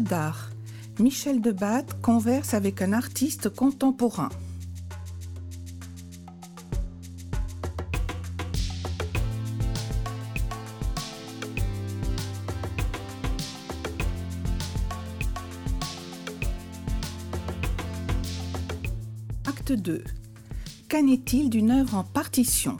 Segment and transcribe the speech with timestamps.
[0.00, 0.50] D'art.
[0.98, 4.28] Michel Debatte converse avec un artiste contemporain.
[19.46, 20.04] Acte 2.
[20.88, 22.78] Qu'en est-il d'une œuvre en partition?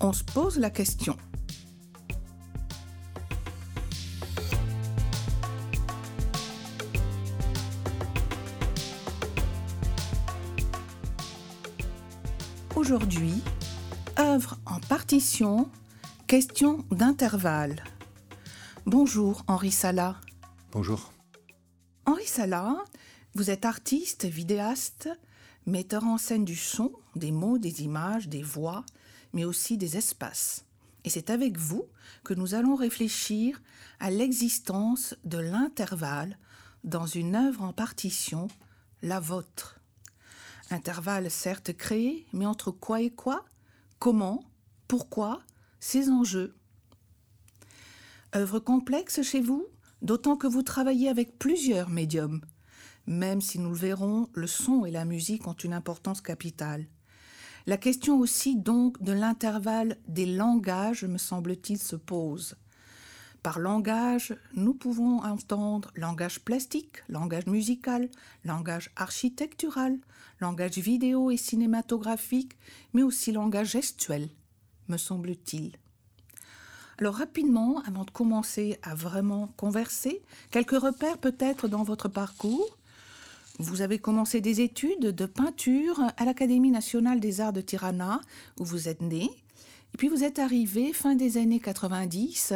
[0.00, 1.16] On se pose la question.
[16.26, 17.82] Question d'intervalle.
[18.84, 20.20] Bonjour Henri Sala.
[20.72, 21.10] Bonjour.
[22.04, 22.76] Henri Sala,
[23.34, 25.08] vous êtes artiste, vidéaste,
[25.64, 28.84] metteur en scène du son, des mots, des images, des voix,
[29.32, 30.66] mais aussi des espaces.
[31.04, 31.86] Et c'est avec vous
[32.24, 33.62] que nous allons réfléchir
[34.00, 36.36] à l'existence de l'intervalle
[36.84, 38.48] dans une œuvre en partition,
[39.00, 39.80] la vôtre.
[40.70, 43.46] Intervalle certes créé, mais entre quoi et quoi?
[43.98, 44.44] Comment?
[44.88, 45.42] Pourquoi
[45.80, 46.54] Ces enjeux?
[48.34, 49.66] Œuvre complexe chez vous,
[50.00, 52.40] d'autant que vous travaillez avec plusieurs médiums.
[53.06, 56.86] Même si nous le verrons, le son et la musique ont une importance capitale.
[57.66, 62.56] La question aussi donc de l'intervalle des langages, me semble-t-il, se pose.
[63.42, 68.08] Par langage, nous pouvons entendre langage plastique, langage musical,
[68.44, 69.98] langage architectural,
[70.40, 72.56] langage vidéo et cinématographique,
[72.92, 74.28] mais aussi langage gestuel,
[74.88, 75.72] me semble-t-il.
[76.98, 82.78] Alors rapidement, avant de commencer à vraiment converser, quelques repères peut-être dans votre parcours.
[83.58, 88.20] Vous avez commencé des études de peinture à l'Académie nationale des arts de Tirana,
[88.58, 89.24] où vous êtes né.
[89.94, 92.54] Et puis vous êtes arrivé fin des années 90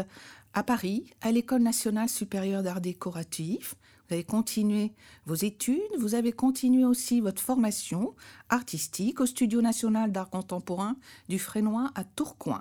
[0.54, 3.74] à Paris, à l'École nationale supérieure d'art décoratif.
[4.08, 4.92] Vous avez continué
[5.24, 8.14] vos études, vous avez continué aussi votre formation
[8.48, 10.96] artistique au Studio national d'art contemporain
[11.28, 12.60] du Frénois à Tourcoing.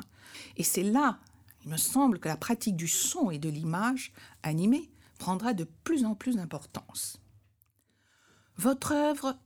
[0.58, 1.20] Et c'est là,
[1.64, 4.12] il me semble, que la pratique du son et de l'image
[4.42, 4.90] animée
[5.20, 7.20] prendra de plus en plus d'importance.
[8.58, 9.38] Votre œuvre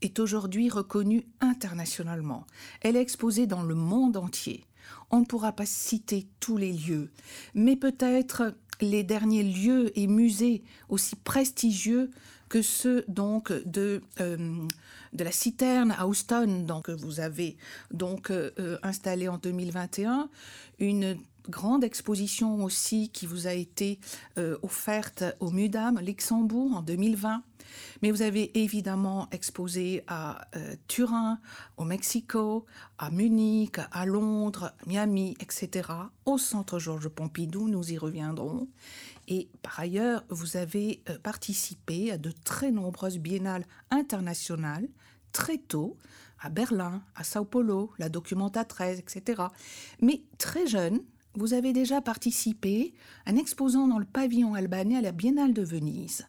[0.00, 2.46] est aujourd'hui reconnue internationalement.
[2.80, 4.64] Elle est exposée dans le monde entier.
[5.10, 7.10] On ne pourra pas citer tous les lieux,
[7.54, 8.54] mais peut-être
[8.84, 12.10] les derniers lieux et musées aussi prestigieux
[12.48, 13.98] que ceux euh,
[15.12, 17.56] de la citerne à Houston, donc vous avez
[17.90, 20.28] donc euh, installé en 2021
[20.78, 21.16] une
[21.48, 23.98] grande exposition aussi qui vous a été
[24.38, 27.42] euh, offerte au Mudam, Luxembourg, en 2020.
[28.02, 31.40] Mais vous avez évidemment exposé à euh, Turin,
[31.76, 32.66] au Mexico,
[32.98, 35.88] à Munich, à Londres, Miami, etc.,
[36.24, 38.68] au Centre Georges Pompidou, nous y reviendrons.
[39.26, 44.86] Et par ailleurs, vous avez euh, participé à de très nombreuses biennales internationales,
[45.32, 45.96] très tôt,
[46.40, 49.44] à Berlin, à Sao Paulo, la Documenta 13, etc.
[50.02, 51.00] Mais très jeune,
[51.34, 52.94] vous avez déjà participé,
[53.26, 56.26] un exposant dans le pavillon albanais à la Biennale de Venise.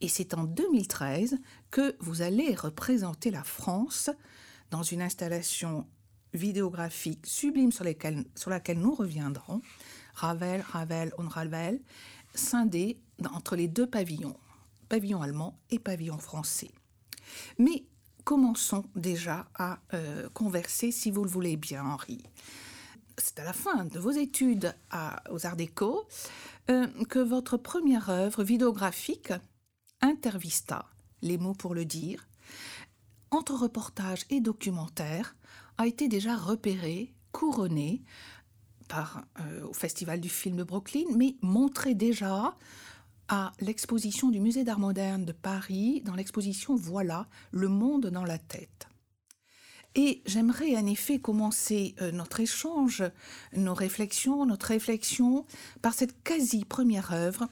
[0.00, 1.38] Et c'est en 2013
[1.70, 4.10] que vous allez représenter la France
[4.70, 5.86] dans une installation
[6.34, 9.60] vidéographique sublime sur, laquelle nous reviendrons,
[10.14, 11.80] Ravel, Ravel, on Ravel,
[12.34, 12.98] scindée
[13.32, 14.36] entre les deux pavillons,
[14.88, 16.70] pavillon allemand et pavillon français.
[17.58, 17.84] Mais
[18.24, 22.22] commençons déjà à euh, converser, si vous le voulez bien, Henri
[23.22, 24.74] c'est à la fin de vos études
[25.30, 26.08] aux Arts Déco
[26.70, 29.32] euh, que votre première œuvre vidéographique,
[30.00, 30.86] Intervista,
[31.22, 32.26] les mots pour le dire,
[33.30, 35.36] entre reportage et documentaire,
[35.78, 38.02] a été déjà repérée, couronnée
[38.88, 42.56] par, euh, au Festival du film de Brooklyn, mais montrée déjà
[43.28, 48.38] à l'exposition du Musée d'Art moderne de Paris, dans l'exposition Voilà, le monde dans la
[48.38, 48.88] tête.
[49.94, 53.02] Et j'aimerais en effet commencer euh, notre échange,
[53.54, 55.44] nos réflexions, notre réflexion
[55.82, 57.48] par cette quasi première œuvre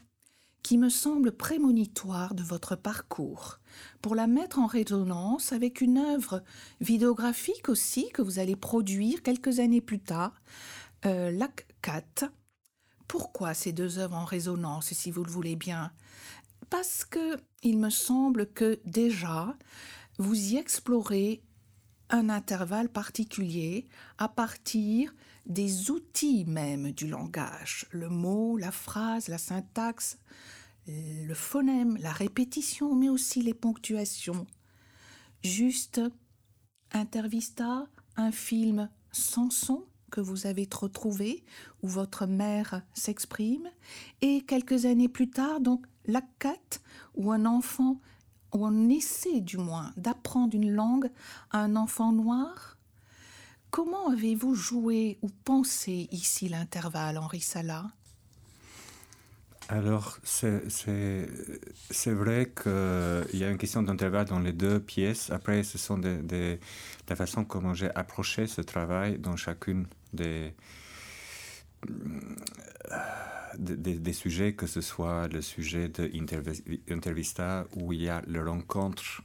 [0.62, 3.58] qui me semble prémonitoire de votre parcours,
[4.02, 6.42] pour la mettre en résonance avec une œuvre
[6.80, 10.34] vidéographique aussi que vous allez produire quelques années plus tard,
[11.06, 12.26] euh, Lac 4.
[13.08, 15.92] Pourquoi ces deux œuvres en résonance, si vous le voulez bien?
[16.68, 19.56] Parce que il me semble que déjà
[20.18, 21.42] vous y explorez
[22.10, 23.86] un intervalle particulier
[24.18, 25.14] à partir
[25.46, 30.18] des outils même du langage, le mot, la phrase, la syntaxe,
[30.86, 34.46] le phonème, la répétition, mais aussi les ponctuations.
[35.42, 36.00] Juste
[36.92, 37.86] Intervista,
[38.16, 41.44] un film sans son que vous avez retrouvé,
[41.82, 43.68] où votre mère s'exprime,
[44.22, 46.80] et quelques années plus tard, donc la cat
[47.14, 48.00] ou un enfant,
[48.52, 51.10] ou on essaie du moins d'apprendre une langue
[51.50, 52.76] à un enfant noir?
[53.70, 57.86] Comment avez-vous joué ou pensé ici l'intervalle, Henri Salah
[59.72, 60.50] alors, c'est
[62.06, 65.30] vrai qu'il y a une question d'intervalle dans les deux pièces.
[65.30, 66.58] Après, ce sont des,
[67.08, 70.54] la façon comment j'ai approché ce travail dans chacune des,
[73.58, 76.10] des, sujets, que ce soit le sujet de
[76.90, 79.22] Intervista où il y a le rencontre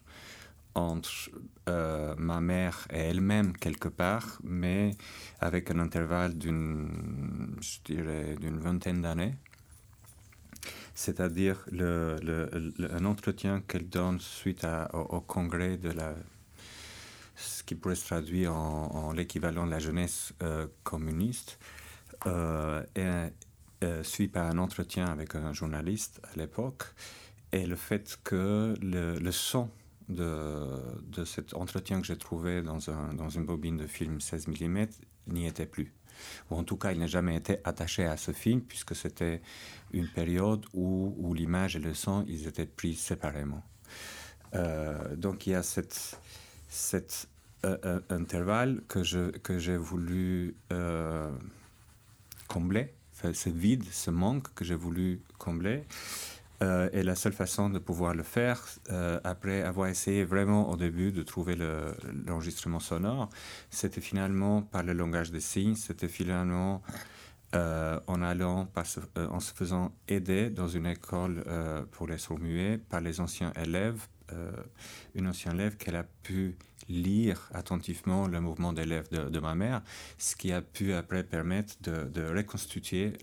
[0.75, 1.31] entre
[1.69, 4.91] euh, ma mère et elle-même quelque part, mais
[5.39, 7.57] avec un intervalle d'une,
[7.87, 9.35] d'une vingtaine d'années.
[10.93, 16.13] C'est-à-dire un entretien qu'elle donne suite au, congrès de la
[17.35, 21.59] ce qui pourrait se traduire en, l'équivalent de la jeunesse euh, communiste,
[22.27, 23.29] euh, et,
[23.85, 26.83] euh, suit par un entretien avec un journaliste à l'époque,
[27.51, 29.69] et le fait que le, son
[30.09, 30.67] de,
[31.07, 34.87] de, cet entretien que j'ai trouvé dans, un, dans une bobine de film 16 mm
[35.27, 35.93] n'y était plus
[36.49, 39.41] ou en tout cas il n'a jamais été attaché à ce film, puisque c'était
[39.91, 43.63] une période où, où l'image et le son, ils étaient pris séparément.
[44.53, 46.19] Euh, donc il y a cette,
[46.69, 47.27] cet
[47.65, 50.55] euh, euh, intervalle que, je, que j'ai voulu
[52.47, 52.93] combler,
[53.33, 55.83] ce vide, ce manque que j'ai voulu combler.
[56.63, 60.77] Euh, et la seule façon de pouvoir le faire, euh, après avoir essayé vraiment au
[60.77, 61.55] début de trouver
[62.25, 63.29] l'enregistrement sonore,
[63.69, 66.81] c'était finalement par le langage des signes, c'était finalement
[67.55, 68.69] euh, en allant,
[69.15, 71.43] en se faisant aider dans une école
[71.91, 74.07] pour les sourds muets par les anciens élèves,
[75.13, 76.55] une ancienne élève qu'elle a pu
[76.89, 79.81] lire attentivement le mouvement des lèvres de, ma mère,
[80.17, 83.13] ce qui a pu après permettre de, de reconstituer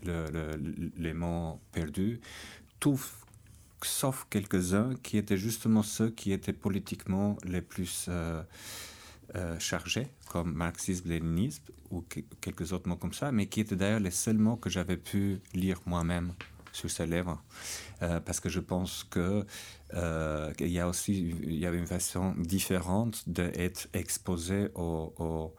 [0.97, 2.19] les mots perdus,
[2.79, 2.99] tout
[3.85, 8.41] sauf quelques-uns qui étaient justement ceux qui étaient politiquement les plus euh,
[9.35, 12.03] euh, chargés, comme marxisme-léninisme ou
[12.41, 15.39] quelques autres mots comme ça, mais qui étaient d'ailleurs les seuls mots que j'avais pu
[15.53, 16.33] lire moi-même
[16.73, 17.41] sur ses lèvres,
[18.01, 19.45] euh, parce que je pense que
[20.57, 25.53] qu'il y a aussi y avait une façon différente d'être exposé au, au,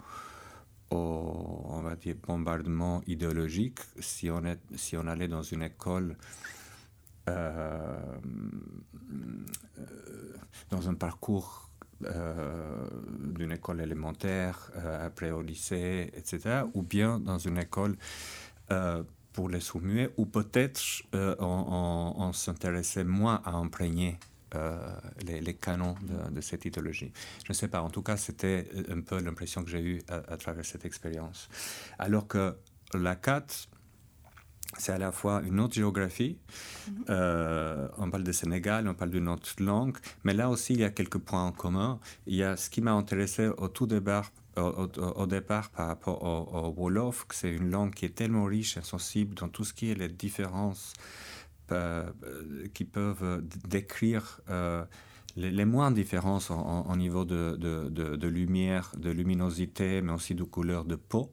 [0.91, 6.17] on va dire bombardement idéologique si on est si on allait dans une école
[7.29, 7.97] euh,
[10.71, 11.71] dans un parcours
[12.05, 12.87] euh,
[13.19, 17.97] d'une école élémentaire, euh, après au lycée, etc., ou bien dans une école
[19.35, 20.81] pour les sourds-muets, ou peut-être
[21.13, 24.19] on, s'intéressait moins à imprégner
[25.27, 25.97] les, canons
[26.31, 27.13] de, cette idéologie.
[27.45, 30.33] Je ne sais pas, en tout cas, c'était un peu l'impression que j'ai eue à,
[30.33, 31.49] à, travers cette expérience.
[31.99, 32.57] Alors que
[32.95, 33.69] la 4,
[34.79, 36.39] c'est à la fois une autre géographie.
[36.89, 37.05] Mhm.
[37.11, 40.85] Euh, on parle de Sénégal, on parle d'une autre langue, mais là aussi il y
[40.85, 42.01] a quelques points en commun.
[42.27, 46.75] Il y a ce qui m'a intéressé au tout départ, au, départ par rapport au,
[46.77, 49.95] Wolof, c'est une langue qui est tellement riche et sensible dans tout ce qui est
[49.95, 50.93] les différences
[51.73, 52.11] euh,
[52.75, 54.41] qui peuvent décrire.
[54.51, 54.85] Euh,
[55.37, 60.97] les, les, moindres différences en, niveau de, lumière, de luminosité, mais aussi de couleur de
[60.97, 61.31] peau.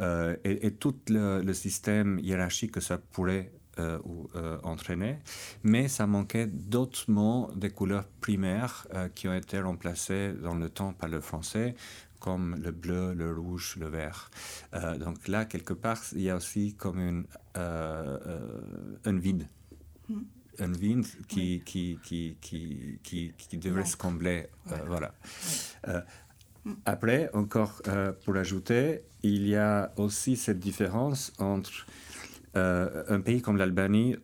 [0.00, 3.98] Euh, et, tout le, système hiérarchique que ça pourrait euh,
[4.36, 5.18] euh, entraîner,
[5.62, 10.92] mais ça manquait d'autres mots des couleurs primaires qui ont été remplacés dans le temps
[10.92, 11.74] par le français,
[12.22, 14.30] comme le bleu, le rouge, le vert.
[14.98, 17.26] donc là, quelque part, il y a aussi comme une,
[17.56, 19.48] un vide.
[20.08, 20.20] Mm.
[20.58, 24.46] Un vide qui, qui, qui, qui, qui, devrait se combler.
[24.86, 25.14] voilà.
[26.84, 31.86] Après, encore euh, pour ajouter, il y a aussi cette différence entre
[32.56, 34.16] euh, un pays comme l'Albanie,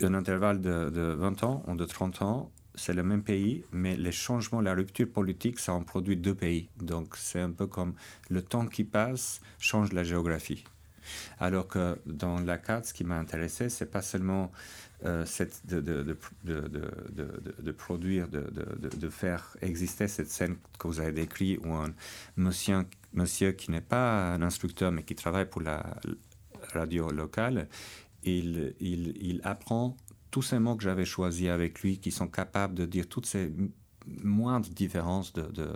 [0.00, 2.50] un intervalle de, de, 20 ans ou de 30 ans,
[2.80, 6.70] c'est le même pays, mais les changements, la rupture politique, ça en produit deux pays.
[6.80, 7.92] Donc c'est un peu comme
[8.30, 10.64] le temps qui passe change la géographie.
[11.38, 14.50] Alors que dans la carte, ce qui m'a intéressé, c'est pas seulement
[15.04, 16.70] euh, cette, de, de, de,
[17.58, 21.92] de, produire, de, faire exister cette scène que vous avez décrite, où un
[22.36, 25.84] monsieur, monsieur qui n'est pas un instructeur, mais qui travaille pour la
[26.72, 27.68] radio locale,
[28.22, 29.96] il, il, il apprend
[30.30, 33.52] tous ces mots que j'avais choisis avec lui, qui sont capables de dire toutes ces
[34.06, 35.72] moindres différences de, de,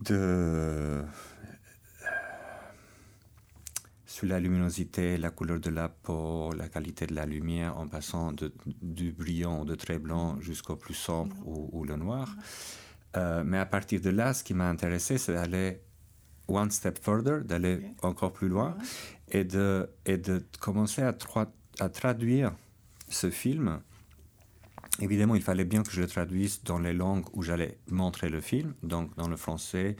[0.00, 1.04] de
[4.12, 8.32] sur la luminosité, la couleur de la peau, la qualité de la lumière, en passant
[8.32, 8.52] de,
[8.82, 12.28] du brillant ou de très blanc jusqu'au plus sombre ou, le noir.
[13.16, 15.80] Euh, mais à partir de là, ce qui m'a intéressé, c'est d'aller
[16.46, 18.76] one step further, d'aller encore plus loin
[19.28, 21.14] et de, et de commencer à,
[21.80, 22.52] à traduire
[23.08, 23.80] ce film,
[25.00, 28.40] évidemment, il fallait bien que je le traduise dans les langues où j'allais montrer le
[28.40, 29.96] film, donc dans le français,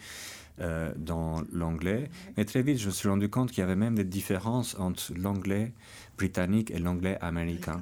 [0.61, 2.11] euh, dans l'anglais.
[2.37, 5.13] Mais très vite, je me suis rendu compte qu'il y avait même des différences entre
[5.17, 5.73] l'anglais
[6.19, 7.81] britannique et l'anglais américain.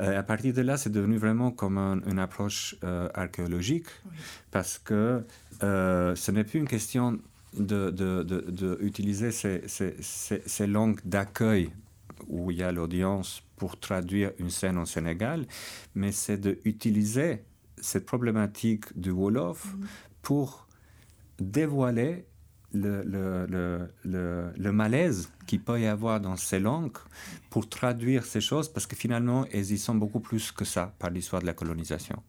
[0.00, 3.86] Euh, à partir de là, c'est devenu vraiment comme une approche euh, archéologique,
[4.50, 5.24] parce que
[5.60, 7.18] ce n'est plus une question
[7.54, 11.70] d'utiliser de, de, ces, ces, ces, langues d'accueil
[12.28, 15.46] où il y a l'audience pour traduire une scène au Sénégal,
[15.94, 17.44] mais c'est d'utiliser
[17.80, 19.86] cette problématique du Wolof mm.
[20.22, 20.66] pour
[21.38, 22.26] dévoiler
[22.72, 26.96] le, le, le, le, malaise qu'il peut y avoir dans ces langues
[27.50, 31.10] pour traduire ces choses, parce que finalement, elles y sont beaucoup plus que ça par
[31.10, 32.22] l'histoire de la colonisation.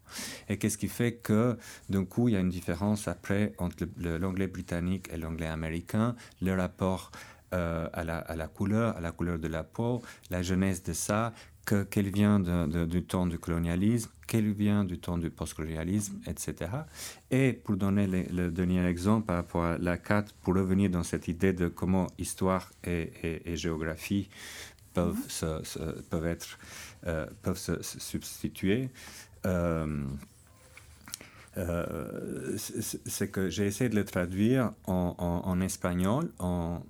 [0.49, 1.57] Et qu'est-ce qui fait que,
[1.89, 6.55] d'un coup, il y a une différence après entre l'anglais britannique et l'anglais américain, le
[6.55, 7.11] rapport
[7.53, 10.93] euh, à, la, à, la, couleur, à la couleur de la peau, la jeunesse de
[10.93, 11.33] ça,
[11.65, 16.71] qu'elle vient du temps du colonialisme, qu'elle vient du temps du postcolonialisme, etc.
[17.29, 21.27] Et pour donner le dernier exemple par rapport à la carte, pour revenir dans cette
[21.27, 24.29] idée de comment histoire et, géographie
[24.93, 25.63] peuvent, mm-hmm.
[25.63, 26.57] se, peuvent, être,
[27.07, 28.89] euh, peuvent se, substituer.
[29.45, 30.03] Euh,
[31.57, 36.81] euh, c'est que j'ai essayé de le traduire en, en espagnol, en,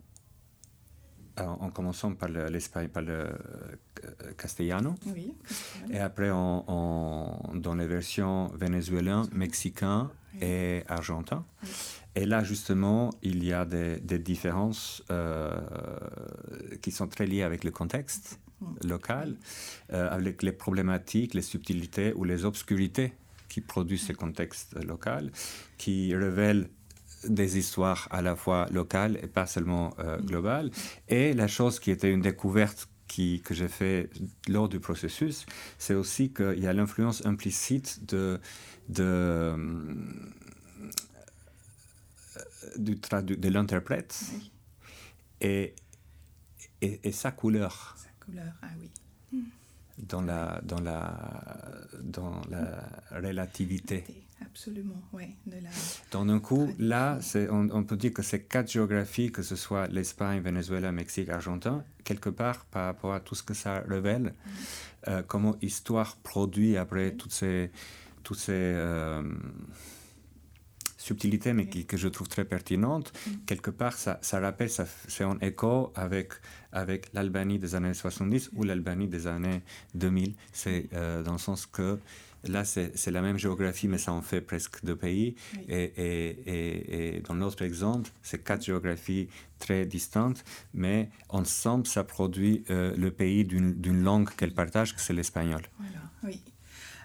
[1.38, 4.96] en commençant par l'espagnol, par le euh, castellano,
[5.90, 10.12] et après dans les versions vénézuélien, mexicain
[10.42, 11.46] et argentin.
[12.16, 15.58] Et là, justement, il y a des, différences euh,
[16.82, 18.40] qui sont très liées avec le contexte
[18.84, 19.38] local,
[19.94, 23.14] euh, avec les problématiques, les subtilités ou les obscurités
[23.48, 25.32] qui produisent ce contexte local,
[25.78, 26.70] qui révèlent
[27.28, 30.26] des histoires à la fois locales et pas seulement euh, mm.
[30.26, 30.72] globales.
[31.08, 34.10] Et la chose qui était une découverte qui, que j'ai fait
[34.48, 35.46] lors du processus,
[35.78, 38.40] c'est aussi qu'il y a l'influence implicite de,
[38.90, 39.96] de, euh,
[42.78, 44.22] du de l'interprète
[45.42, 45.74] et,
[46.82, 47.96] et, et, sa couleur.
[47.98, 48.90] Sa couleur, ah oui
[49.98, 51.14] dans la, dans la,
[52.02, 54.04] dans la relativité.
[54.42, 55.36] Absolument, oui.
[56.12, 57.20] Dans un coup, là,
[57.50, 61.84] on, on, peut dire que ces quatre géographies, que ce soit l'Espagne, Venezuela, Mexique, Argentin,
[62.04, 64.34] quelque part par rapport à tout ce que ça révèle,
[65.08, 67.72] euh, comment histoire produit après toutes ces,
[68.24, 69.24] toutes ces euh,
[70.98, 73.32] subtilités, mais qui, que je trouve très pertinentes, mm.
[73.46, 76.34] quelque part, ça, ça rappelle, ça, c'est en écho avec
[76.74, 79.62] avec l'Albanie des années 70 ou l'Albanie des années
[79.96, 80.36] 2000.
[80.54, 82.00] C'est euh, dans le sens que
[82.48, 85.36] là, c'est la même géographie, mais ça en fait presque deux pays.
[85.68, 89.28] Et, et, et, dans l'autre exemple, c'est quatre géographies
[89.60, 90.44] très distantes,
[90.74, 95.62] mais ensemble, ça produit euh, le pays d'une langue qu'elles partagent, que c'est l'espagnol.
[95.78, 96.42] Voilà, oui.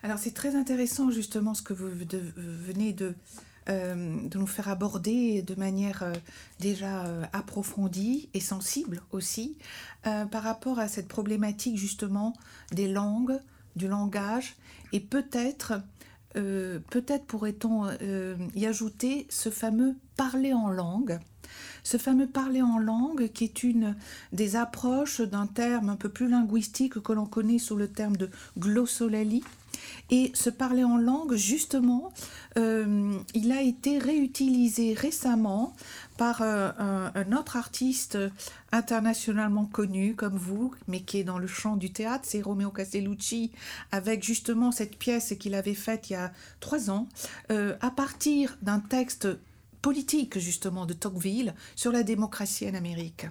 [0.03, 3.15] Alors c'est très intéressant justement ce que vous venez de
[3.69, 6.13] euh, de nous faire aborder de manière euh,
[6.61, 9.57] déjà euh, approfondie et sensible aussi
[10.31, 12.33] par rapport à cette problématique justement
[12.71, 13.41] des langues,
[13.75, 14.55] du langage
[14.93, 15.75] et peut-être
[16.35, 17.87] peut-être pourrait-on
[18.55, 21.19] y ajouter ce fameux parler en langue.
[21.83, 23.97] Ce fameux parler en langue qui est une
[24.33, 28.29] des approches d'un terme un peu plus linguistique que l'on connaît sous le terme de
[28.59, 29.45] glossolalie,
[30.11, 32.13] et se parler en langue, justement,
[32.59, 35.75] euh, il a été réutilisé récemment
[36.17, 38.19] par euh, un, autre artiste
[38.73, 43.53] internationalement connu comme vous, mais qui est dans le champ du théâtre, c'est Romeo Castellucci,
[43.93, 47.09] avec justement cette pièce qu'il avait faite il y a trois ans,
[47.51, 49.29] euh, à partir d'un texte
[49.83, 53.27] politique justement de Tocqueville sur la démocratie en Amérique.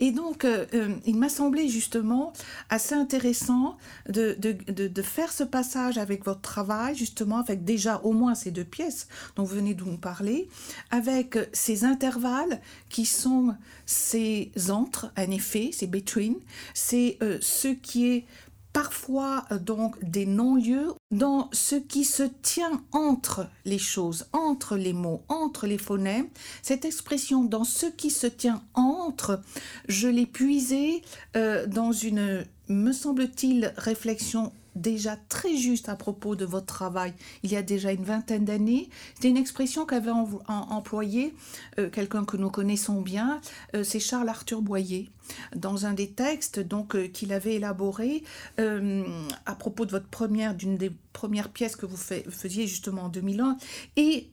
[0.00, 2.32] Et donc, euh, euh, il m'a semblé justement
[2.70, 3.76] assez intéressant
[4.08, 8.50] de, de, de, faire ce passage avec votre travail, justement, avec déjà au moins ces
[8.50, 10.48] deux pièces dont vous venez de nous parler,
[10.90, 13.54] avec ces intervalles qui sont
[13.86, 16.36] ces entre, en effet, ces between,
[16.74, 18.24] c'est euh, ce qui est
[18.72, 24.92] parfois euh, donc des non-lieux dans ce qui se tient entre les choses, entre les
[24.92, 26.28] mots, entre les phonèmes.
[26.62, 29.40] Cette expression dans ce qui se tient entre,
[29.88, 31.02] je l'ai puisée
[31.36, 37.52] euh, dans une, me semble-t-il, réflexion déjà très juste à propos de votre travail il
[37.52, 38.88] y a déjà une vingtaine d'années.
[39.14, 41.34] C'était une expression qu'avait employée
[41.78, 43.40] euh, quelqu'un que nous connaissons bien,
[43.74, 45.10] euh, c'est Charles Arthur Boyer,
[45.54, 48.24] dans un des textes donc euh, qu'il avait élaboré
[48.58, 53.56] à propos de votre première, d'une des premières pièces que vous faisiez justement en 2001,
[53.96, 54.28] et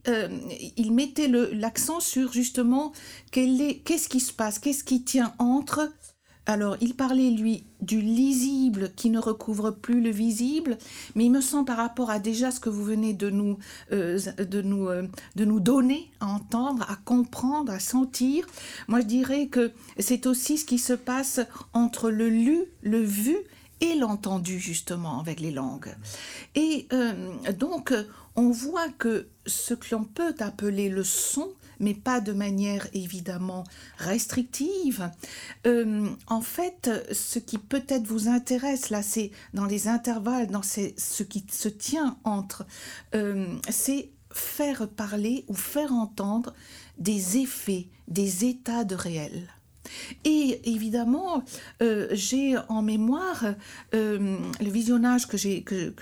[0.77, 2.93] il mettait l'accent sur justement
[3.31, 5.89] qu'est-ce qui se passe, qu'est-ce qui tient entre
[6.45, 10.79] alors, il parlait, lui, du lisible qui ne recouvre plus le visible,
[11.13, 13.59] mais il me semble par rapport à déjà ce que vous venez de nous,
[13.91, 18.47] euh, de nous, euh, de nous donner à entendre, à comprendre, à sentir,
[18.87, 21.39] moi je dirais que c'est aussi ce qui se passe
[21.73, 23.37] entre le lu, le vu
[23.81, 25.93] et l'entendu justement avec les langues.
[26.55, 27.13] Et euh,
[27.57, 27.93] donc,
[28.35, 31.49] on voit que ce que l'on peut appeler le son,
[31.79, 33.63] mais pas de manière évidemment
[33.97, 35.09] restrictive.
[35.67, 41.23] Euh, en fait, ce qui peut-être vous intéresse là, c'est dans les intervalles, dans ce
[41.23, 42.65] qui se tient entre,
[43.15, 46.53] euh, c'est faire parler ou faire entendre
[46.97, 49.47] des effets, des états de réel.
[50.25, 51.43] Et évidemment,
[51.81, 53.45] euh, j'ai en mémoire
[53.93, 55.93] euh, le visionnage que j'ai que,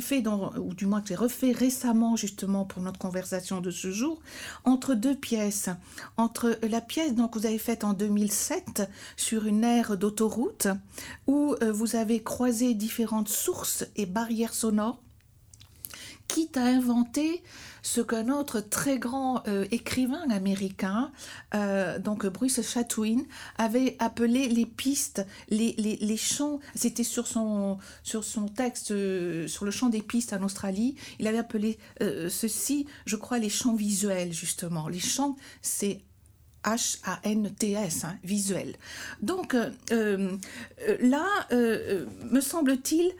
[0.00, 3.90] fait, dans, ou du moins que j'ai refait récemment justement pour notre conversation de ce
[3.90, 4.20] jour,
[4.64, 5.68] entre deux pièces.
[6.16, 10.68] Entre la pièce donc, que vous avez faite en 2007 sur une aire d'autoroute,
[11.26, 15.02] où euh, vous avez croisé différentes sources et barrières sonores,
[16.28, 17.42] quitte à inventer
[17.82, 21.12] ce qu'un autre très grand euh, écrivain américain,
[21.54, 23.24] euh, donc Bruce Chatwin,
[23.58, 29.46] avait appelé les pistes, les, les, les chants, c'était sur son, sur son texte, euh,
[29.48, 33.74] sur le chant des pistes en Australie, il avait appelé ceci, je crois, les chants
[33.74, 34.88] visuels, justement.
[34.88, 36.00] Les chants, c'est
[36.64, 38.76] H-A-N-T-S, hein, visuel.
[39.22, 40.36] Donc euh, euh,
[41.00, 43.12] là, euh, me semble-t-il,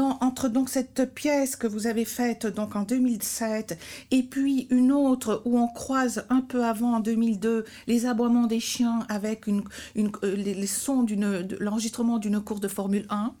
[0.00, 3.78] entre donc cette pièce que vous avez faite donc en 2007
[4.10, 8.60] et puis une autre où on croise un peu avant en 2002 les aboiements des
[8.60, 11.06] chiens avec les, sons
[11.60, 13.34] l'enregistrement d'une course de Formule 1.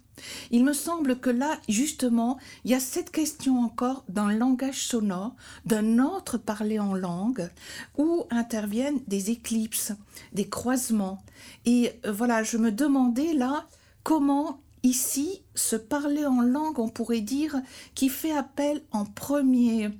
[0.50, 5.34] Il me semble que là, justement, il y a cette question encore d'un langage sonore,
[5.64, 7.50] d'un autre parler en langue,
[7.98, 9.92] où interviennent des éclipses,
[10.32, 11.22] des croisements.
[11.64, 13.66] Et euh, voilà, je me demandais là
[14.02, 17.60] comment ici se parler en langue, on pourrait dire,
[17.94, 19.90] qui fait appel en premier,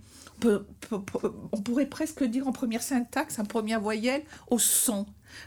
[0.92, 5.06] on pourrait presque dire en première syntaxe, en première voyelle, au son.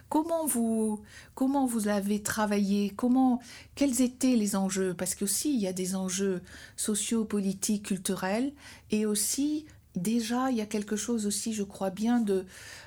[0.09, 1.01] Comment vous,
[1.35, 2.91] comment vous avez travaillé?
[2.95, 3.39] Comment,
[3.75, 4.93] quels étaient les enjeux?
[4.93, 6.41] Parce qu'aussi, il y a des enjeux
[6.75, 8.53] sociaux, politiques, culturels,
[8.91, 12.45] et aussi, déjà, il y a quelque chose aussi, je crois bien, de,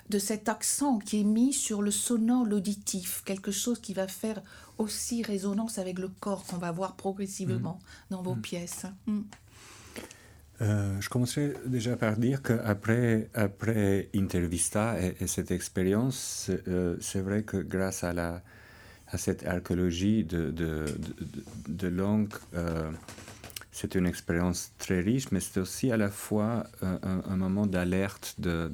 [0.09, 4.43] de cet accent qui est mis sur le sonore, l'auditif, quelque chose qui va faire
[4.79, 8.15] aussi résonance avec le corps qu'on va voir progressivement mmh.
[8.15, 8.43] dans vos mmh.
[8.43, 8.87] pièces.
[9.07, 9.21] Mmh.
[10.63, 17.43] Euh, je commencerai déjà par dire qu'après après Intervista et, cette expérience, euh, c'est vrai
[17.43, 18.43] que grâce à, la,
[19.09, 20.85] à cette archéologie de, de,
[21.69, 22.91] de, langue, euh,
[23.73, 28.69] c'est une expérience très riche, mais c'est aussi à la fois un, moment d'alerte, de,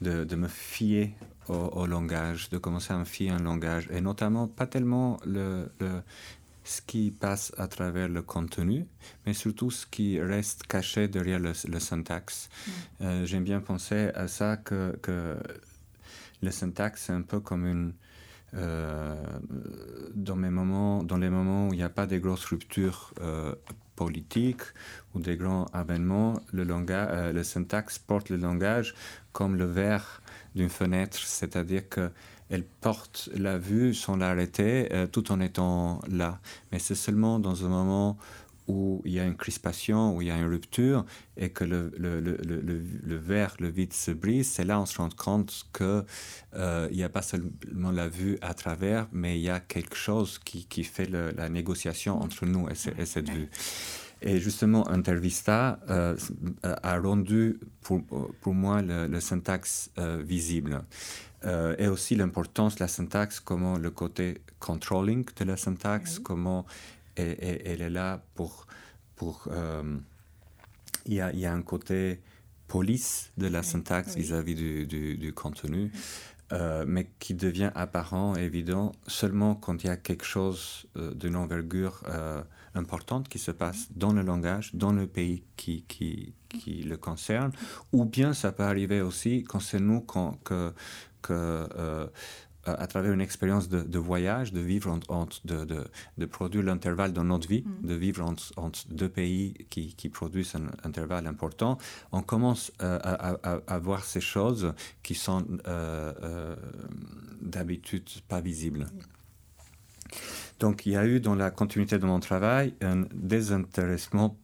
[0.00, 1.12] de, me fier
[1.48, 5.70] au, langage, de commencer à me fier à un langage, et notamment pas tellement le,
[5.78, 6.02] le
[6.70, 8.86] ce qui passe à travers le contenu,
[9.26, 12.48] mais surtout ce qui reste caché derrière le, syntaxe.
[12.48, 12.70] Mm.
[13.02, 15.36] Euh, j'aime bien penser à ça que, que
[16.42, 17.92] le syntaxe, c'est un peu comme une...
[18.54, 19.14] Euh,
[20.14, 23.54] dans, mes moments, dans les moments où il n'y a pas de grosses ruptures euh,
[23.94, 24.62] politiques
[25.14, 28.94] ou des grands avènements, le, langage, le syntaxe porte le langage
[29.32, 30.22] comme le verre
[30.54, 32.10] d'une fenêtre, c'est-à-dire que
[32.50, 36.40] elle porte la vue sans l'arrêter euh, tout en étant là.
[36.72, 38.18] Mais c'est seulement dans un moment
[38.66, 41.04] où il y a une crispation, où il y a une rupture
[41.36, 44.98] et que le, le, le, le, verre, le vide se brise, c'est là on se
[44.98, 46.04] rend compte qu'il
[46.54, 50.38] euh, n'y a pas seulement la vue à travers, mais il y a quelque chose
[50.38, 53.48] qui, qui fait la négociation entre nous et, cette vue.
[54.22, 56.16] Et justement, Intervista euh,
[56.62, 58.02] a rendu pour,
[58.40, 60.82] pour moi le, syntaxe visible.
[61.44, 66.66] Euh, et aussi l'importance de la syntaxe, comment le côté controlling de la syntaxe, comment
[67.16, 68.66] elle, elle, est là pour...
[69.16, 69.96] pour euh,
[71.06, 72.20] il, y a, y, a, un côté
[72.68, 75.90] police de la syntaxe vis-à-vis du, du, contenu,
[76.52, 82.02] euh, mais qui devient apparent, évident, seulement quand il y a quelque chose d'une envergure
[82.74, 87.52] importante qui se passe dans le langage, dans le pays qui, qui, qui le concerne,
[87.92, 90.72] ou bien ça peut arriver aussi quand c'est nous quand, que,
[91.22, 92.06] que euh,
[92.64, 95.64] à travers une expérience de, voyage, de vivre entre, de,
[96.18, 97.86] de, produire l'intervalle dans notre vie, mm.
[97.86, 101.78] de vivre entre, entre deux pays qui, qui, produisent un intervalle important,
[102.12, 106.54] on commence euh, à, à, voir ces choses qui sont euh,
[107.40, 108.86] d'habitude pas visibles.
[110.60, 114.36] Donc il y a eu dans la continuité de mon travail un désintéressement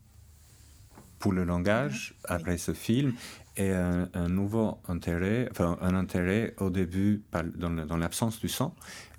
[1.18, 3.12] pour le langage après ce film
[3.57, 7.22] et un, nouveau intérêt, enfin un intérêt au début
[7.57, 8.72] dans l'absence du son,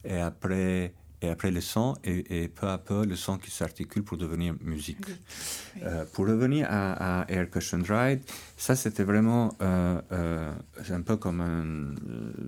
[0.06, 4.18] et après et après le son, et, peu à peu le son qui s'articule pour
[4.18, 4.98] devenir musique.
[5.84, 8.22] Euh, pour revenir à, Air Cushion Ride,
[8.56, 10.54] ça c'était vraiment euh, euh,
[10.90, 11.96] un peu comme un,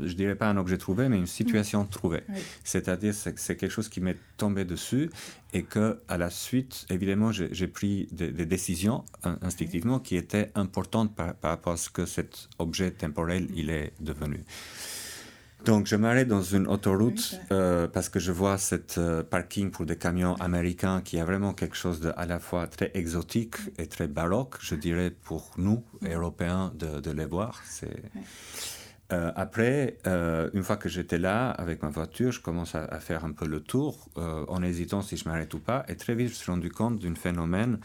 [0.06, 1.90] je dirais pas un objet trouvé, mais une situation mm.
[1.90, 2.24] trouvée.
[2.64, 5.10] C'est-à-dire c'est, c'est quelque chose qui m'est tombé dessus
[5.54, 9.04] et que à la suite, évidemment, j'ai, pris des, décisions
[9.42, 13.94] instinctivement qui étaient importantes par, par rapport à ce que cet objet temporel il est
[14.00, 14.44] devenu.
[15.66, 19.86] Donc, je m'arrête dans une autoroute euh, parce que je vois cette euh, parking pour
[19.86, 23.88] des camions américains qui a vraiment quelque chose de à la fois très exotique et
[23.88, 27.62] très baroque, je dirais, pour nous, Européens, de, de les voir.
[27.66, 28.02] C'est...
[29.12, 29.98] Euh, après,
[30.54, 33.48] une fois que j'étais là avec ma voiture, je commence à, à faire un peu
[33.48, 35.84] le tour en hésitant si je m'arrête ou pas.
[35.88, 37.80] Et très vite, je me suis rendu compte d'un phénomène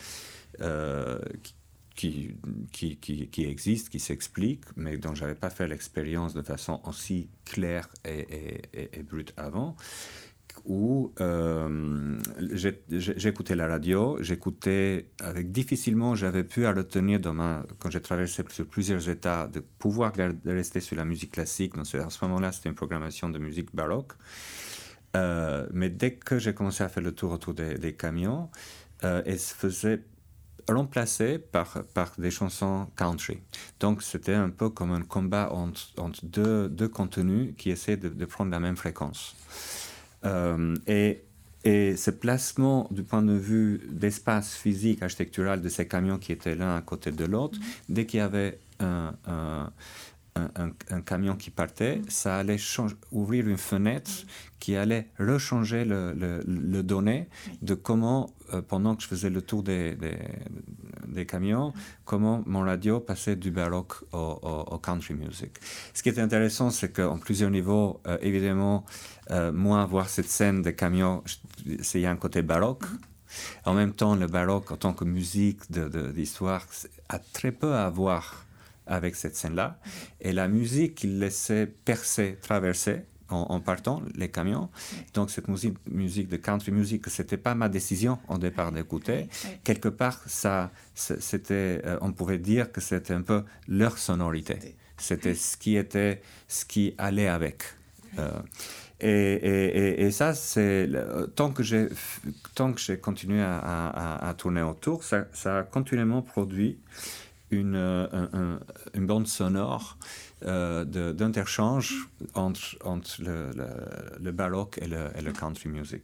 [0.58, 1.54] qui,
[1.94, 2.36] qui,
[2.72, 6.80] qui, qui, qui existe, qui s'explique, mais dont je n'avais pas fait l'expérience de façon
[6.84, 9.76] aussi claire et, et, brute avant,
[10.64, 12.18] où euh,
[12.88, 18.42] j'écoutais la radio, j'écoutais avec difficilement, j'avais pu à retenir dans ma, quand j'ai traversé
[18.44, 20.12] plusieurs états, de pouvoir
[20.44, 21.74] rester sur la musique classique.
[21.74, 24.12] Donc à ce moment-là, c'était une programmation de musique baroque.
[25.16, 28.50] Euh, mais dès que j'ai commencé à faire le tour autour des, des camions,
[29.04, 30.02] euh, elle se faisait
[30.68, 33.38] remplacé par, par des chansons country.
[33.80, 38.08] Donc c'était un peu comme un combat entre, entre deux, deux, contenus qui essaient de,
[38.08, 39.36] de, prendre la même fréquence.
[40.24, 41.22] Euh, et,
[41.64, 46.54] et ce placement du point de vue d'espace physique, architectural de ces camions qui étaient
[46.54, 47.84] l'un à côté de l'autre, mm-hmm.
[47.90, 49.70] dès qu'il y avait un, un
[50.36, 52.56] un, camion qui partait, ça allait
[53.12, 54.10] ouvrir une fenêtre
[54.58, 57.28] qui allait rechanger le, le, le donné
[57.62, 59.96] de comment, euh, pendant que je faisais le tour des,
[61.06, 61.72] des, camions,
[62.04, 65.52] comment mon radio passait du baroque au, country music.
[65.92, 68.84] Ce qui est intéressant, c'est qu'en plusieurs niveaux, euh, évidemment,
[69.30, 71.22] euh, moi, voir cette scène des camions,
[71.80, 72.84] c'est y a un côté baroque.
[73.64, 76.66] En même temps, le baroque, en tant que musique d'histoire,
[77.08, 78.43] a très peu à voir
[78.86, 79.78] avec cette scène-là.
[80.20, 84.68] Et la musique qu'il laissait percer, traverser en, partant, les camions.
[85.14, 89.28] Donc cette musique, musique de country music, c'était pas ma décision au départ d'écouter.
[89.64, 94.76] Quelque part, ça, c'était, euh, on pouvait dire que c'était un peu leur sonorité.
[94.96, 97.62] C'était ce qui était, ce qui allait avec.
[98.18, 98.30] Euh,
[99.00, 100.88] et, et, et, ça, c'est
[101.34, 101.88] tant que j'ai
[102.54, 106.78] tant que j'ai continué à, à, à, tourner autour, ça, ça a continuellement produit
[107.60, 108.58] une, euh,
[108.94, 109.98] une bande sonore
[110.44, 113.50] euh, d'interchange entre, entre le,
[114.20, 116.02] le, baroque et le, et le, country music.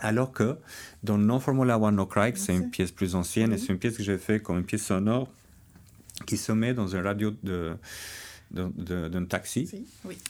[0.00, 0.56] Alors que
[1.02, 3.96] dans Non Formula One No Cry, c'est une pièce plus ancienne et c'est une pièce
[3.96, 5.28] que j'ai fait comme une pièce sonore
[6.26, 7.76] qui se met dans un radio de
[8.52, 9.86] d'un taxi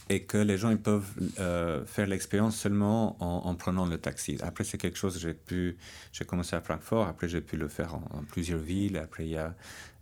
[0.08, 4.38] et que les gens ils peuvent euh, faire l'expérience seulement en, prenant le taxi.
[4.42, 5.76] Après, c'est quelque chose, j'ai pu,
[6.12, 9.36] j'ai commencé à Francfort, après j'ai pu le faire en, plusieurs villes, après il y
[9.36, 9.54] a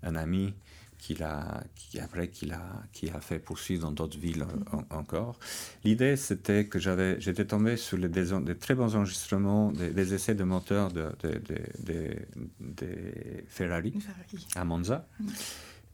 [0.03, 0.55] un ami
[1.01, 4.45] qui l'a, qui après qui l'a, qui a fait poursuivre dans d'autres villes
[4.91, 5.39] encore.
[5.83, 10.45] L'idée, c'était que j'avais, j'étais tombé sur les, des, très bons enregistrements, des, essais de
[10.45, 12.17] moteurs de, de,
[13.49, 13.95] Ferrari,
[14.55, 15.07] à Monza.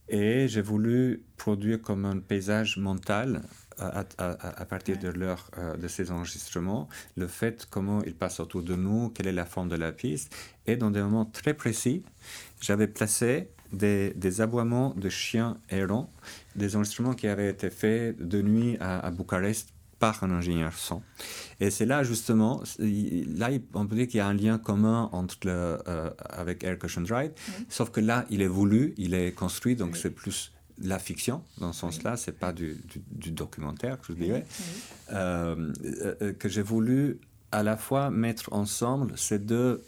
[0.09, 3.43] Et j'ai voulu produire comme un paysage mental
[3.79, 8.63] à, à, partir de, leur, euh, de ces enregistrements, le fait comment ils passent autour
[8.63, 10.35] de nous, quelle est la forme de la piste.
[10.67, 12.03] Et dans des moments très précis,
[12.61, 16.11] j'avais placé des, des, aboiements de chiens errants,
[16.55, 21.03] des enregistrements qui avaient été faits de nuit à, à Bucarest par un ingénieur son.
[21.61, 25.37] Et c'est là justement, là on peut dire qu'il y a un lien commun entre
[25.45, 27.33] le, euh, avec Air Cushion Ride,
[27.69, 31.73] sauf que là il est voulu, il est construit, donc c'est plus la fiction dans
[31.73, 32.77] ce sens-là, c'est pas du,
[33.11, 34.45] du, documentaire, je dirais,
[35.13, 35.73] euh,
[36.21, 37.19] euh, que j'ai voulu
[37.51, 39.83] à la fois mettre ensemble ces deux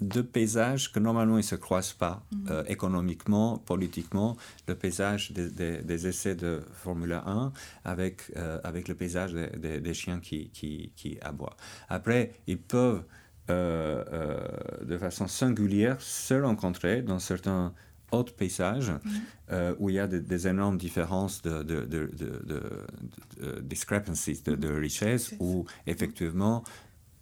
[0.00, 2.46] deux paysages que normalement ils ne se croisent pas mhm.
[2.50, 4.36] euh, économiquement, politiquement.
[4.66, 7.52] Le paysage des, des, essais de Formule 1
[7.84, 11.56] avec, euh, avec le paysage des, des chiens qui, qui, qui, aboient.
[11.88, 13.04] Après, ils peuvent
[13.50, 14.48] euh,
[14.82, 17.72] de façon singulière se rencontrer dans certains
[18.10, 19.74] autres paysages mhm.
[19.78, 25.64] où il y a des, énormes différences de, de, de, de discrepancies, de, richesse, où
[25.86, 26.62] effectivement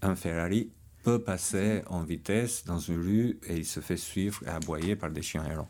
[0.03, 0.71] un Ferrari
[1.03, 5.11] peut passer en vitesse dans une rue et il se fait suivre et aboyer par
[5.11, 5.69] des chiens errants.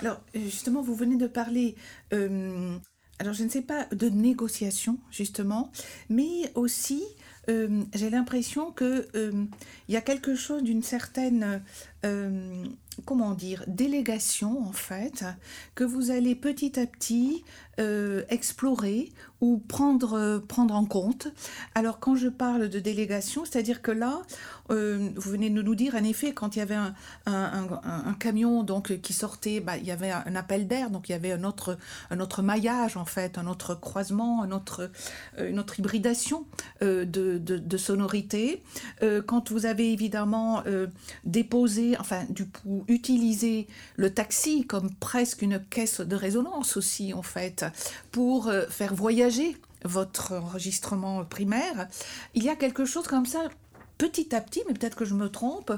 [0.00, 1.76] Alors, justement, vous venez de parler,
[2.12, 2.76] euh,
[3.18, 5.70] alors je ne sais pas, de négociation, justement,
[6.08, 7.02] mais aussi,
[7.48, 9.44] euh, j'ai l'impression qu'il euh,
[9.88, 11.62] y a quelque chose d'une certaine
[13.04, 15.24] comment dire, délégation en fait,
[15.74, 17.44] que vous allez petit à petit
[17.80, 21.26] euh, explorer ou prendre, euh, prendre en compte.
[21.74, 24.22] Alors quand je parle de délégation, c'est-à-dire que là,
[24.70, 26.94] euh, vous venez de nous dire, en effet, quand il y avait un,
[27.26, 31.14] un, camion donc, qui sortait, bah, il y avait un appel d'air, donc il y
[31.16, 31.76] avait un autre,
[32.10, 34.90] un autre maillage en fait, un autre croisement, un autre,
[35.38, 36.46] une autre hybridation
[36.80, 38.62] de, de, de sonorités.
[39.26, 40.62] quand vous avez évidemment
[41.24, 43.66] déposé, enfin du coup, utilisé
[43.96, 47.64] le taxi comme presque une caisse de résonance aussi en fait,
[48.12, 51.88] pour euh, faire voyager votre enregistrement primaire,
[52.34, 53.48] il y a quelque chose comme ça
[54.04, 55.72] petit à petit, mais peut-être que je me trompe,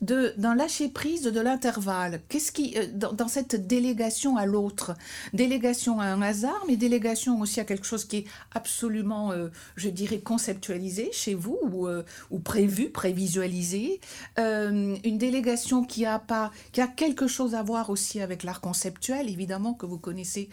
[0.00, 2.22] de, d'un lâcher prise de l'intervalle.
[2.30, 4.94] Qu'est-ce qui, euh, dans, cette délégation à l'autre,
[5.34, 9.90] délégation à un hasard, mais délégation aussi à quelque chose qui est absolument, euh, je
[9.90, 14.00] dirais, conceptualisé chez vous ou, euh, ou prévu, prévisualisé,
[14.38, 19.28] une délégation qui a pas, qui a quelque chose à voir aussi avec l'art conceptuel,
[19.28, 20.48] évidemment que vous connaissez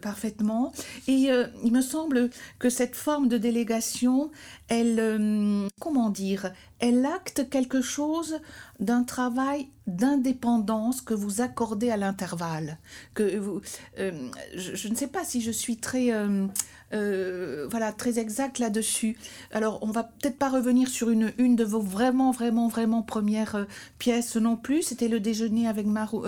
[0.00, 0.72] parfaitement.
[1.08, 1.28] Et
[1.64, 4.30] il me semble que cette forme de délégation,
[4.68, 6.45] elle, comment dire,
[6.78, 8.40] elle acte quelque chose
[8.80, 12.78] d'un travail d'indépendance que vous accordez à l'intervalle.
[13.14, 13.60] Que vous,
[13.98, 16.46] euh, je, ne sais pas si je suis très, euh,
[16.92, 19.16] euh, voilà, très exact là-dessus.
[19.52, 23.66] Alors, on va peut-être pas revenir sur une, une de vos vraiment, vraiment, vraiment premières
[23.98, 24.82] pièces non plus.
[24.82, 26.24] C'était le déjeuner avec Marou,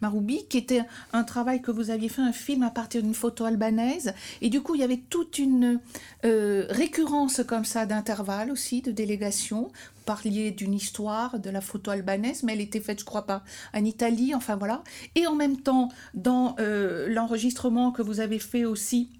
[0.00, 3.44] Maroubi, qui était un travail que vous aviez fait, un film à partir d'une photo
[3.44, 4.12] albanaise.
[4.40, 5.80] Et du coup, il y avait toute une
[6.22, 9.70] récurrence comme ça d'intervalles aussi, de délégations
[10.10, 13.84] parliez d'une histoire de la photo albanaise, mais elle était faite, je crois pas, en
[13.84, 14.82] Italie, enfin voilà.
[15.14, 19.19] Et en même temps, dans euh, l'enregistrement que vous avez fait aussi euh,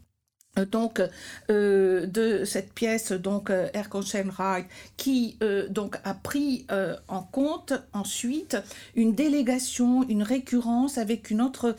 [0.72, 1.00] donc
[1.50, 5.38] euh, de cette pièce donc Erkonschenreich qui
[5.70, 6.66] donc a pris
[7.08, 8.56] en compte ensuite
[8.94, 11.76] une délégation une récurrence avec une autre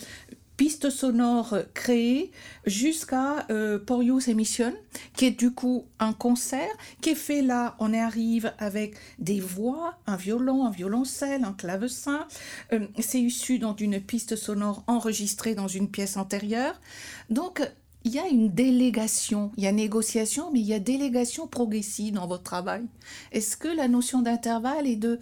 [0.62, 2.30] piste sonore créée
[2.68, 4.72] jusqu'à euh, Porius Emission,
[5.16, 6.70] qui est du coup un concert
[7.02, 12.28] qui est fait là, on arrive avec des voix, un violon, un violoncelle, un clavecin.
[12.74, 16.80] Euh, c'est issu d'une piste sonore enregistrée dans une pièce antérieure.
[17.32, 17.68] Donc,
[18.04, 22.14] il y a une délégation, il y a négociation, mais il y a délégation progressive
[22.14, 22.84] dans votre travail.
[23.32, 25.20] Est-ce que la notion d'intervalle est de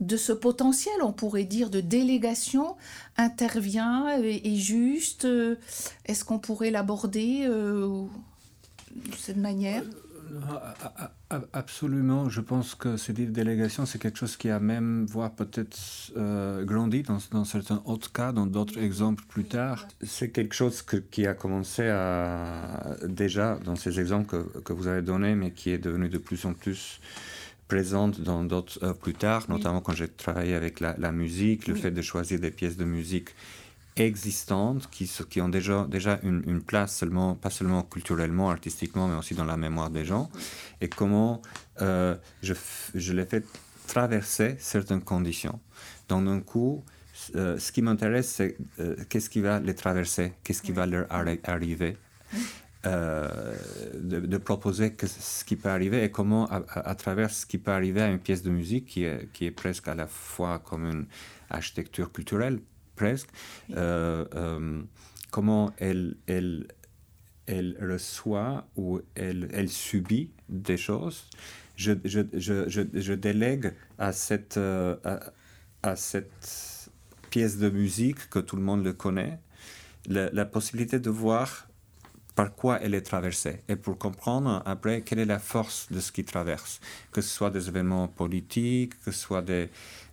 [0.00, 2.74] de ce potentiel, on pourrait dire, de délégation
[3.16, 5.26] intervient et, juste?
[5.26, 5.56] Euh,
[6.06, 8.06] Est-ce qu'on pourrait l'aborder euh,
[8.94, 9.84] de cette manière?
[11.52, 12.28] Absolument.
[12.28, 15.76] Je pense que cette délégation, c'est quelque chose qui a même, voire peut-être
[16.64, 19.86] grandi dans, certains autres cas, dans d'autres exemples plus tard.
[20.02, 25.02] C'est quelque chose qui a commencé à, déjà dans ces exemples que, que, vous avez
[25.02, 27.00] donnés, mais qui est devenu de plus en plus
[27.70, 31.92] présente dans d'autres œuvres plus tard, notamment quand j'ai travaillé avec la, musique, le fait
[31.92, 33.28] de choisir des pièces de musique
[33.96, 39.34] existantes qui, qui ont déjà, déjà une, place, seulement, pas seulement culturellement, artistiquement, mais aussi
[39.34, 40.30] dans la mémoire des gens,
[40.80, 41.42] et comment
[41.80, 42.54] euh, je,
[42.94, 43.42] je les fais
[43.86, 45.60] traverser certaines conditions.
[46.08, 46.84] Donc, d'un coup,
[47.34, 51.06] euh, ce qui m'intéresse, c'est euh, qu'est-ce qui va les traverser, qu'est-ce qui va leur
[51.10, 51.96] arriver?
[52.86, 53.54] Euh,
[53.94, 58.00] de, proposer que ce qui peut arriver et comment, à, travers ce qui peut arriver
[58.00, 61.06] à une pièce de musique qui est, qui est presque à la fois comme une
[61.50, 62.60] architecture culturelle,
[63.00, 63.30] presque,
[63.76, 64.82] euh, euh,
[65.30, 66.68] comment elle, elle,
[67.46, 71.24] elle reçoit ou elle, elle subit des choses.
[71.76, 75.32] Je, je, je, je délègue à cette, à,
[75.82, 76.90] à, cette
[77.30, 79.38] pièce de musique que tout le monde le connaît
[80.06, 81.70] la, la possibilité de voir
[82.34, 86.12] par quoi elle est traversée et pour comprendre après quelle est la force de ce
[86.12, 86.80] qui traverse,
[87.12, 89.68] que ce soit des événements politiques, que ce soit des,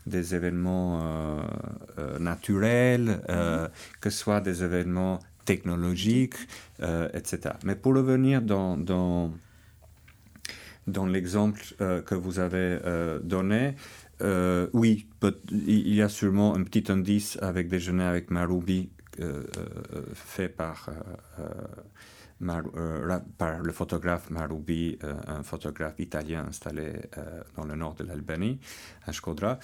[0.08, 1.42] des événements euh,
[2.00, 3.68] euh, naturels, euh,
[4.02, 6.36] que ce soit des événements technologiques,
[7.14, 7.56] etc.
[7.64, 9.32] Mais pour revenir dans, dans,
[10.88, 12.80] dans l'exemple que vous avez
[13.24, 13.76] donné,
[14.74, 15.08] oui,
[15.50, 18.90] il y a sûrement un petit indice avec Déjeuner avec Marubi
[20.14, 20.90] fait par
[22.44, 28.04] euh, par le photographe Marubi, euh, un photographe italien installé euh, dans le nord de
[28.04, 28.60] l'Albanie,
[29.08, 29.58] à Shkodra,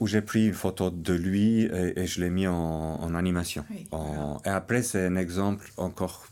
[0.00, 3.64] où j'ai pris une photo de lui et, je l'ai mis en, animation.
[3.72, 6.26] et après, c'est un exemple encore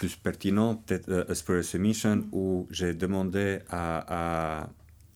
[0.00, 2.28] plus pertinent, peut-être A Spirit Mission, mm.
[2.32, 4.70] où j'ai demandé à,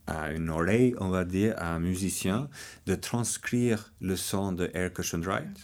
[0.06, 2.50] à, une oreille, on va dire, à un musicien,
[2.84, 5.56] de transcrire le son de Air Cushion Right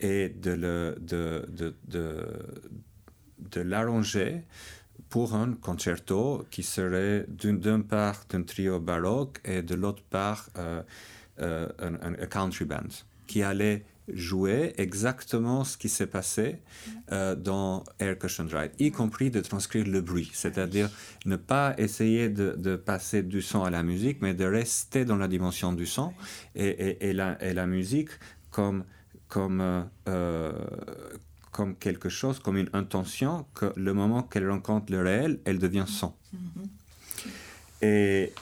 [0.00, 2.26] et de, le, de, de, de,
[3.38, 4.42] de l'arranger
[5.10, 10.82] pour un concerto qui serait d'une part d'un trio baroque et de l'autre part euh,
[11.38, 12.88] un, un country band
[13.26, 16.60] qui allait jouer exactement ce qui s'est passé
[17.12, 20.90] euh, dans Air Cushion Ride, y compris de transcrire le bruit, c'est-à-dire
[21.26, 25.28] ne pas essayer de, passer du son à la musique, mais de rester dans la
[25.28, 26.12] dimension du son
[26.54, 28.10] et, et, la, et la, musique
[28.50, 28.84] comme,
[29.28, 30.52] comme, euh, euh,
[31.58, 35.86] comme quelque chose, comme une intention, que le moment qu'elle rencontre le réel, elle devient
[35.88, 36.14] son.
[36.32, 36.68] Mm-hmm.
[37.82, 38.32] Et,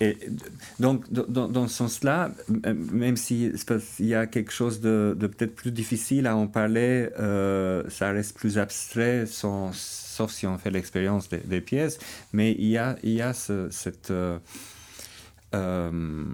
[0.79, 2.31] donc, dans, ce sens-là,
[2.75, 3.55] même s'il
[4.01, 8.59] y a quelque chose de, peut-être plus difficile à en parler, euh, ça reste plus
[8.59, 11.99] abstrait, sauf si on fait l'expérience des, pièces,
[12.35, 14.11] mais il y a, il y a ce, cette...
[14.11, 14.39] Euh,
[15.55, 16.25] euh,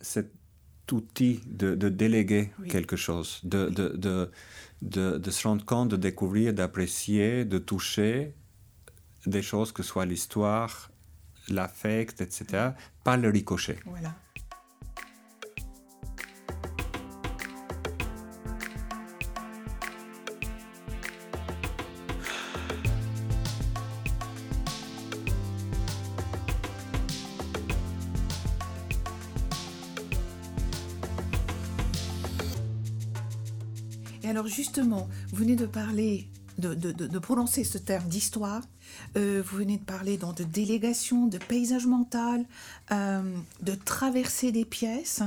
[0.00, 0.30] cet
[0.92, 4.30] outil de, déléguer quelque chose, de, de,
[4.82, 8.34] de, se rendre compte, de découvrir, d'apprécier, de toucher,
[9.26, 10.90] des choses que soit l'histoire,
[11.48, 12.70] l'affect, etc.,
[13.02, 13.78] pas le ricochet.
[13.86, 14.14] Voilà.
[35.44, 36.26] Venez de parler,
[36.56, 38.62] de, prononcer ce terme d'histoire.
[39.18, 42.46] Euh, vous venez de parler donc, de délégation, de paysage mental,
[42.92, 43.22] euh,
[43.60, 45.20] de traverser des pièces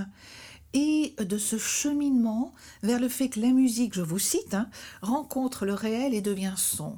[0.73, 4.69] et de ce cheminement vers le fait que la musique, je vous cite, hein,
[5.03, 6.97] rencontre le réel et devient son.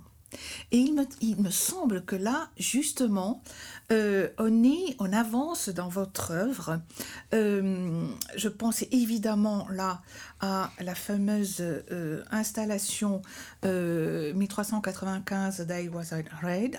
[0.72, 3.42] Et il me, semble que là, justement,
[3.92, 6.80] euh, on avance dans votre œuvre.
[7.34, 10.02] Euh, je pense évidemment là
[10.40, 13.22] à la fameuse euh, installation
[13.64, 16.14] 1395 Day Was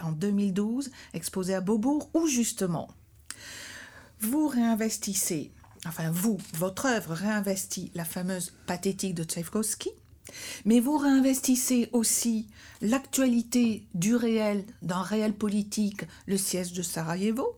[0.02, 2.88] en 2012, exposée à Beaubourg, où justement
[4.20, 5.50] vous réinvestissez,
[5.86, 9.90] enfin vous, votre œuvre réinvestit la fameuse pathétique de Tchaïkovski,
[10.64, 12.46] mais vous réinvestissez aussi
[12.80, 17.56] l'actualité du réel, d'un réel politique, le siège de Sarajevo,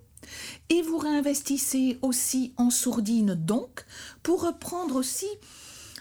[0.69, 3.85] et vous réinvestissez aussi en sourdine donc,
[4.23, 5.29] pour reprendre aussi,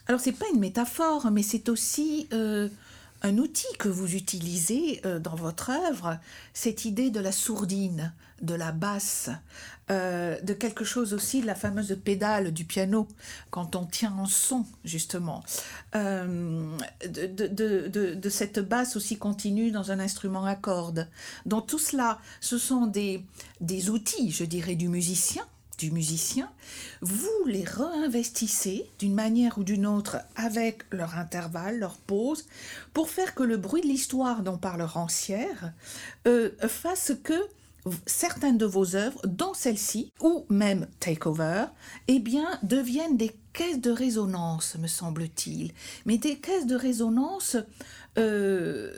[0.07, 2.69] alors c'est pas une métaphore, mais c'est aussi euh,
[3.21, 6.19] un outil que vous utilisez euh, dans votre œuvre,
[6.53, 9.30] cette idée de la sourdine, de la basse,
[9.89, 13.08] euh, de quelque chose aussi, la fameuse pédale du piano,
[13.49, 15.43] quand on tient en son, justement,
[15.95, 16.77] euh,
[17.08, 21.08] de, cette basse aussi continue dans un instrument à cordes.
[21.45, 23.25] Donc tout cela, ce sont des,
[23.60, 25.43] des outils, je dirais, du musicien,
[25.77, 26.49] du musicien,
[27.01, 32.45] vous les réinvestissez d'une manière ou d'une autre avec leur intervalle, leur pause,
[32.93, 35.73] pour faire que le bruit de l'histoire dont parle Rancière
[36.27, 37.34] euh, fasse que
[38.06, 41.65] certaines de vos œuvres, dont celle-ci, ou même Takeover,
[42.08, 45.74] eh bien, deviennent des caisses de résonance, me semble-t-il.
[46.06, 47.58] Mais des caisses de résonance
[48.17, 48.94] euh,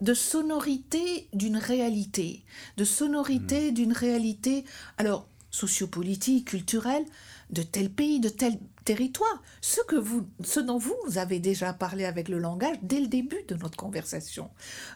[0.00, 2.44] de sonorité d'une réalité,
[2.76, 3.74] de sonorité hmm.
[3.74, 4.64] d'une réalité.
[4.98, 7.04] Alors, sociopolitique, culturelle,
[7.50, 12.04] de tel pays, de tel territoire, ce, que vous, ce dont vous avez déjà parlé
[12.04, 14.50] avec le langage dès le début de notre conversation.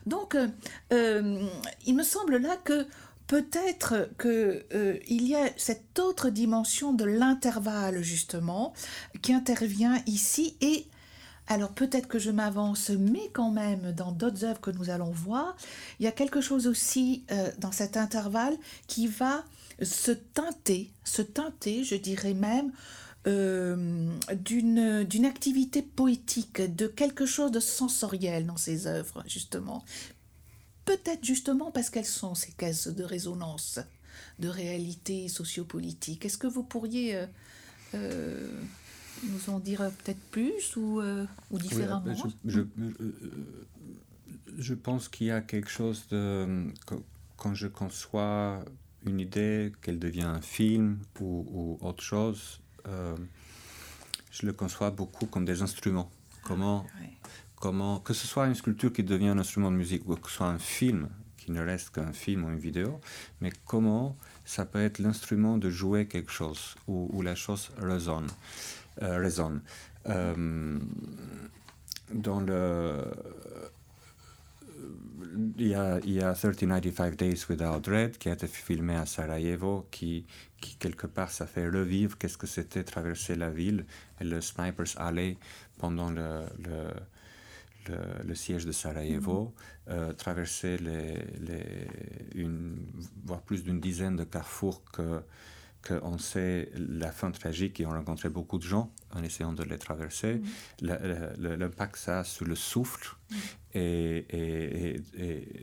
[0.07, 0.49] Donc, euh,
[0.93, 1.43] euh,
[1.87, 2.87] il me semble là que
[3.31, 8.75] peut-être qu'il euh, y a cette autre dimension de l'intervalle, justement,
[9.23, 10.87] qui intervient ici et
[11.47, 15.57] alors peut-être que je m'avance, mais quand même, dans d'autres œuvres que nous allons voir,
[16.01, 17.25] il y a quelque chose aussi
[17.59, 19.45] dans cet intervalle qui va
[19.83, 22.73] se teinter, se teinter, je dirais même,
[23.27, 29.85] euh, d'une activité poétique, de quelque chose de sensoriel dans ces œuvres, justement.
[30.91, 33.79] Peut-être justement parce qu'elles sont ces caisses de résonance,
[34.39, 36.25] de réalité sociopolitique.
[36.25, 37.27] Est-ce que vous pourriez euh,
[37.95, 38.51] euh,
[39.25, 41.01] nous en dire peut-être plus ou,
[41.51, 42.15] ou différemment
[42.45, 42.63] je,
[44.59, 46.67] je, pense qu'il y a quelque chose de...
[47.37, 48.65] Quand je conçois
[49.07, 53.17] une idée, qu'elle devient un film ou, autre chose, euh,
[54.31, 56.11] je le conçois beaucoup comme des instruments.
[56.43, 56.87] Comment,
[57.61, 60.37] comment, que ce soit une sculpture qui devient un instrument de musique ou que ce
[60.37, 63.01] soit un film qui ne reste qu'un film ou une vidéo,
[63.41, 68.27] mais comment ça peut être l'instrument de jouer quelque chose où, la chose résonne.
[69.03, 69.63] Euh, résonne.
[70.09, 70.79] Euh,
[72.13, 73.05] dans le
[75.59, 79.07] il y, a, il y a 3095 Days Without Red qui a été filmé à
[79.07, 80.25] Sarajevo, qui,
[80.61, 83.85] qui quelque part, ça fait revivre qu'est-ce que c'était traverser la ville
[84.21, 85.37] et le Snipers Alley
[85.79, 86.43] pendant le,
[87.89, 89.93] le, siège de Sarajevo, mm-hmm.
[89.93, 91.89] euh, traverser les, les,
[92.35, 92.77] une,
[93.25, 95.23] voire plus d'une dizaine de carrefours que
[95.87, 99.79] qu'on sait la fin tragique et on rencontré beaucoup de gens en essayant de les
[99.79, 100.43] traverser,
[100.83, 100.87] mm.
[101.39, 103.17] l'impact ça a sur le souffle.
[103.31, 103.35] Mm.
[103.75, 104.97] Et,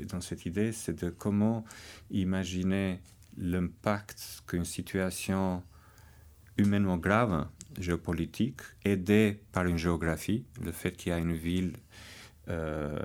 [0.01, 1.65] et, dans cette idée, c'est de comment
[2.09, 2.99] imaginer
[3.37, 5.61] l'impact qu'une situation
[6.57, 7.47] humainement grave,
[7.77, 11.73] géopolitique, aidée par une géographie, le fait qu'il y a une ville
[12.49, 12.97] euh,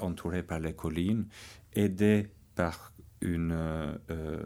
[0.00, 1.26] entourée par les collines,
[1.74, 4.42] aidée par une, euh,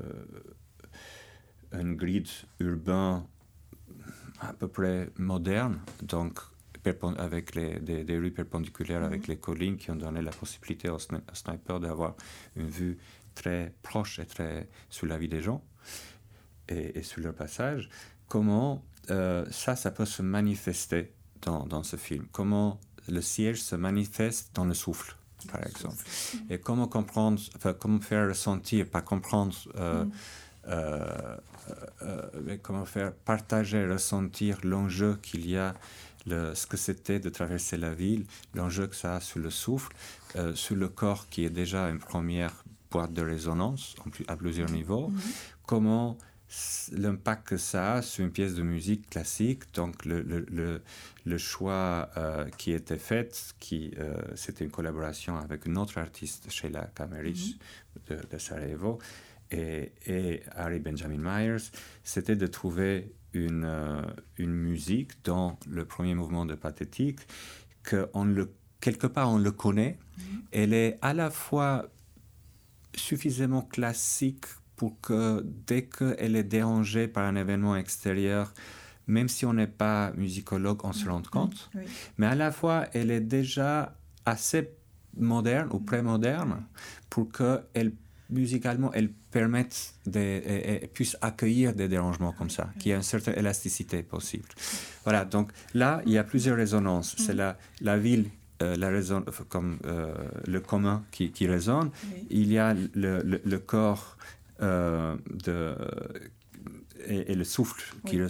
[1.73, 2.29] un grid
[2.61, 3.27] urbain
[4.41, 6.39] à peu près moderne, donc
[7.19, 9.29] avec les, des, rues perpendiculaires avec mhm.
[9.29, 12.15] les collines qui ont donné la possibilité au, sniper d'avoir
[12.57, 12.99] une vue
[13.35, 15.63] très proche et très sur la vie des gens
[16.69, 17.89] et, sur leur passage.
[18.27, 22.79] Comment euh, ça, ça peut se manifester dans, dans, ce film Comment
[23.09, 25.17] le siège se manifeste dans le souffle
[25.53, 26.03] par exemple.
[26.51, 30.13] Et comment comprendre, enfin, comment faire ressentir, pas comprendre, euh, mhm.
[30.67, 31.27] euh,
[32.45, 35.75] mais comment faire partager, ressentir l'enjeu qu'il y a
[36.27, 39.95] ce que c'était de traverser la ville, l'enjeu que ça a sur le souffle,
[40.55, 42.53] sur le corps qui est déjà une première
[42.91, 43.95] boîte de résonance
[44.27, 45.21] à plusieurs niveaux, mhm.
[45.67, 46.19] comment
[46.93, 50.83] l'impact que ça a sur une pièce de musique classique, donc le, le,
[51.25, 56.51] le, choix euh, qui était fait, qui euh, c'était une collaboration avec une autre artiste,
[56.51, 57.59] Sheila Kamerich
[58.09, 58.17] mhm.
[58.17, 58.99] de, de, Sarajevo,
[59.51, 61.71] et, et Harry Benjamin Myers,
[62.03, 64.03] c'était de trouver une, euh,
[64.39, 67.21] une musique dans le premier mouvement de Pathétique,
[67.83, 69.99] que on le, quelque part on le connaît.
[70.17, 70.43] Mhm.
[70.53, 71.91] Elle est à la fois
[72.95, 74.47] suffisamment classique
[74.79, 78.55] pour que dès qu'elle est dérangée par un événement extérieur,
[79.09, 81.11] même si on n'est pas musicologue, on se mhm.
[81.11, 81.71] rende compte.
[82.17, 84.71] Mais à la fois, elle est déjà assez
[85.17, 86.63] moderne ou pré-moderne
[87.11, 87.93] pour qu'elle
[88.31, 93.03] musicalement, elles permettent de, et, puissent accueillir des dérangements comme ça, qu'il y a une
[93.03, 94.49] certaine élasticité possible.
[95.05, 97.17] Voilà, donc là, il y a plusieurs résonances.
[97.19, 100.13] C'est la, la ville euh, la raison, comme euh,
[100.47, 101.91] le commun qui, qui résonne.
[102.29, 104.17] Il y a le, le, corps
[104.61, 105.17] euh,
[107.09, 108.29] et, le souffle qui, euh,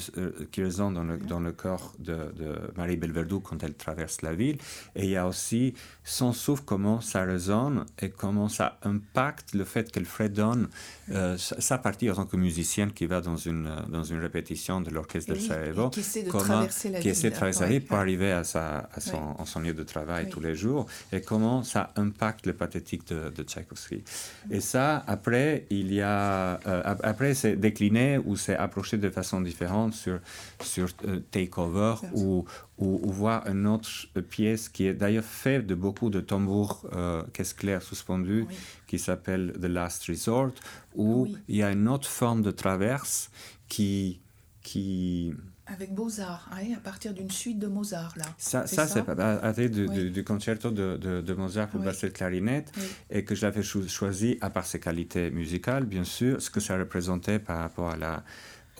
[0.50, 4.34] qui, résonne dans le, dans le corps de, de, Marie Belverdoux quand elle traverse la
[4.34, 4.58] ville.
[4.94, 5.74] Et il y a aussi
[6.04, 10.68] son souffle, comment ça résonne et comment ça impacte le fait qu'elle fredonne
[11.10, 14.90] euh, sa partie en tant que musicienne qui va dans une, dans une répétition de
[14.90, 15.90] l'orchestre de Sarajevo.
[15.90, 18.88] Qui essaie de traverser la qui essaie de traverser la ville pour arriver à, sa,
[18.92, 20.86] à son, son, lieu de travail tous les jours.
[21.12, 24.04] Et comment ça impacte le pathétique de, de Tchaïkovski.
[24.50, 26.60] Et ça, après, il y a...
[26.66, 30.20] Euh, après, c'est décliné ou c'est approcher de façon différente sur,
[30.62, 32.44] sur euh, Takeover ou,
[32.78, 33.90] ou, voir une autre
[34.30, 38.46] pièce qui est d'ailleurs faite de beaucoup de tambours euh, caisse claire suspendus
[38.86, 40.52] qui s'appelle The Last Resort
[40.94, 43.30] où il y a une autre forme de traverse
[43.68, 44.20] qui...
[44.62, 45.32] qui
[45.70, 48.24] avec Mozart, hein, à partir d'une suite de Mozart, là.
[48.38, 52.72] Ça, ça c'est à partir du, du, concerto de, de, Mozart pour basse et clarinette,
[53.10, 57.38] et que j'avais choisi, à part ses qualités musicales, bien sûr, ce que ça représentait
[57.38, 58.24] par rapport à la,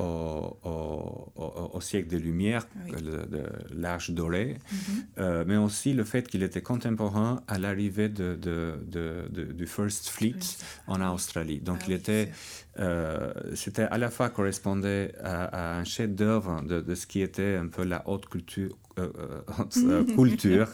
[0.00, 3.42] au, siècle des Lumières, de
[3.74, 4.78] l'âge doré, mhm.
[5.18, 10.38] euh, mais aussi le fait qu'il était contemporain à l'arrivée de, de, du First Fleet
[10.86, 11.60] en Australie.
[11.60, 12.30] Donc ah il était,
[12.78, 17.84] euh, c'était à la fois correspondait à, un chef-d'œuvre de, ce qui était un peu
[17.84, 20.68] la haute culture, euh, culture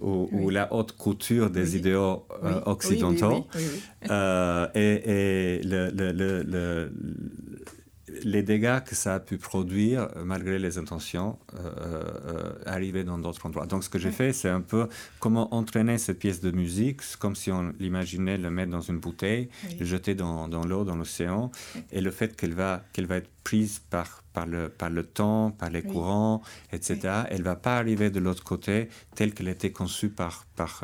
[0.00, 2.26] ou, la haute couture des idéaux
[2.66, 3.46] occidentaux.
[4.04, 6.92] et, et le, le, le
[8.22, 11.70] les dégâts que ça a pu produire, euh, malgré les intentions, euh,
[12.26, 13.66] euh, arriver dans d'autres endroits.
[13.66, 14.88] Donc, ce que j'ai fait, c'est un peu
[15.20, 19.48] comment entraîner cette pièce de musique, comme si on l'imaginait le mettre dans une bouteille,
[19.78, 21.50] le jeter dans, dans l'eau, dans l'océan,
[21.92, 25.50] et le fait qu'elle va, qu'elle va être prise par, par, le, par le temps,
[25.50, 26.42] par les courants,
[26.72, 30.82] etc., elle ne va pas arriver de l'autre côté telle qu'elle était conçue par, par,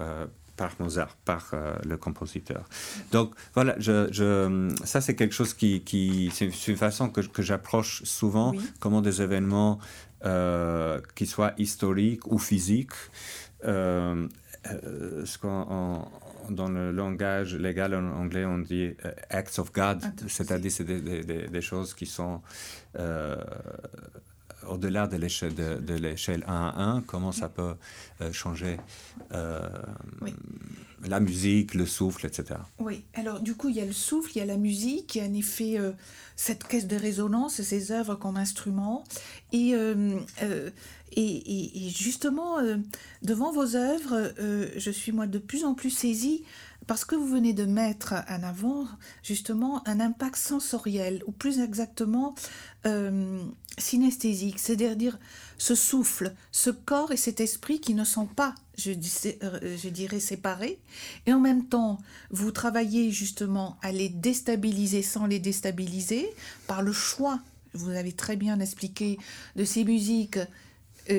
[0.60, 2.62] par Mozart, par euh, le compositeur.
[3.12, 7.40] Donc voilà, je, je, ça c'est quelque chose qui, qui c'est une façon que, que
[7.40, 9.78] j'approche souvent, comment des événements
[10.26, 12.98] euh, qui soient historiques ou physiques,
[13.64, 14.28] euh,
[14.66, 15.38] euh ce
[16.50, 18.88] dans le langage légal en anglais, on dit
[19.30, 22.42] acts of God, c'est-à-dire c'est des, des, des, choses qui sont
[24.68, 27.74] au-delà de l'échelle de, l'échelle 1 à 1, comment ça peut
[28.20, 28.78] euh, changer
[29.32, 29.60] euh,
[31.06, 32.60] la musique, le souffle, etc.
[32.78, 35.18] Oui, alors du coup, il y a le souffle, il y a la musique, il
[35.18, 35.92] y a en effet euh,
[36.36, 39.04] cette caisse de résonance, ces œuvres comme instrument.
[39.52, 39.72] Et,
[41.16, 42.58] et, et, justement,
[43.22, 46.44] devant vos œuvres, je suis moi de plus en plus saisie
[46.90, 48.84] parce que vous venez de mettre en avant
[49.22, 52.34] justement un impact sensoriel, ou plus exactement
[52.84, 53.40] euh,
[53.78, 55.16] synesthésique, c'est-à-dire
[55.56, 60.18] ce souffle, ce corps et cet esprit qui ne sont pas, je, euh, je dirais,
[60.18, 60.80] séparés,
[61.26, 62.00] et en même temps,
[62.32, 66.28] vous travaillez justement à les déstabiliser sans les déstabiliser
[66.66, 67.38] par le choix,
[67.72, 69.16] vous avez très bien expliqué,
[69.54, 70.40] de ces musiques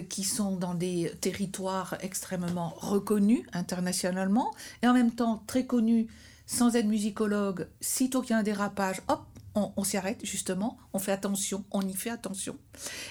[0.09, 4.51] qui sont dans des territoires extrêmement reconnus internationalement
[4.81, 6.07] et en même temps très connus
[6.45, 7.67] sans être musicologue.
[7.79, 9.21] Sitôt qu'il y a un dérapage, hop,
[9.55, 12.57] on, s'y arrête justement, on fait attention, on y fait attention.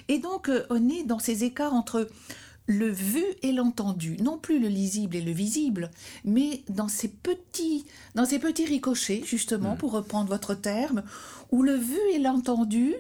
[0.09, 2.09] Et donc euh, on est dans ces écarts entre
[2.67, 5.91] le vu et l'entendu, non plus le lisible et le visible,
[6.25, 9.79] mais dans ces petits, dans ces petits ricochets, justement, mmh.
[9.79, 11.03] pour reprendre votre terme,
[11.51, 12.95] où le vu et l'entendu,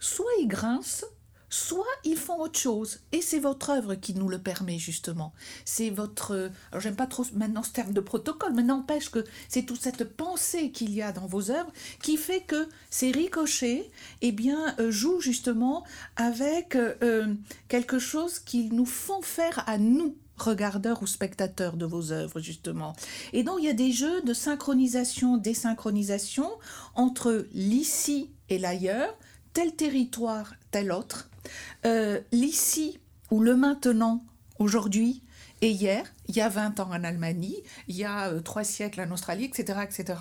[0.00, 1.06] soit ils grincent,
[1.54, 2.98] soit ils font autre chose.
[3.12, 5.32] Et c'est votre œuvre qui nous le permet, justement.
[5.64, 6.50] C'est votre...
[6.72, 10.16] Alors, j'aime pas trop maintenant ce terme de protocole, mais n'empêche que c'est toute cette
[10.16, 11.70] pensée qu'il y a dans vos œuvres
[12.02, 13.88] qui fait que ces ricochets,
[14.20, 15.84] eh bien, euh, jouent justement
[16.16, 17.32] avec euh,
[17.68, 22.96] quelque chose qu'ils nous font faire à nous regardeurs ou spectateurs de vos œuvres, justement.
[23.32, 26.50] Et donc, il y a des jeux de synchronisation, désynchronisation
[26.96, 29.16] entre l'ici et l'ailleurs,
[29.52, 31.30] tel territoire, tel autre,
[31.86, 32.98] euh, l'ici
[33.30, 34.24] ou le maintenant,
[34.58, 35.22] aujourd'hui
[35.60, 37.54] et hier, il y a 20 ans en Allemagne,
[37.88, 39.80] il y a euh, trois siècles en Australie, etc.
[39.82, 40.20] etc.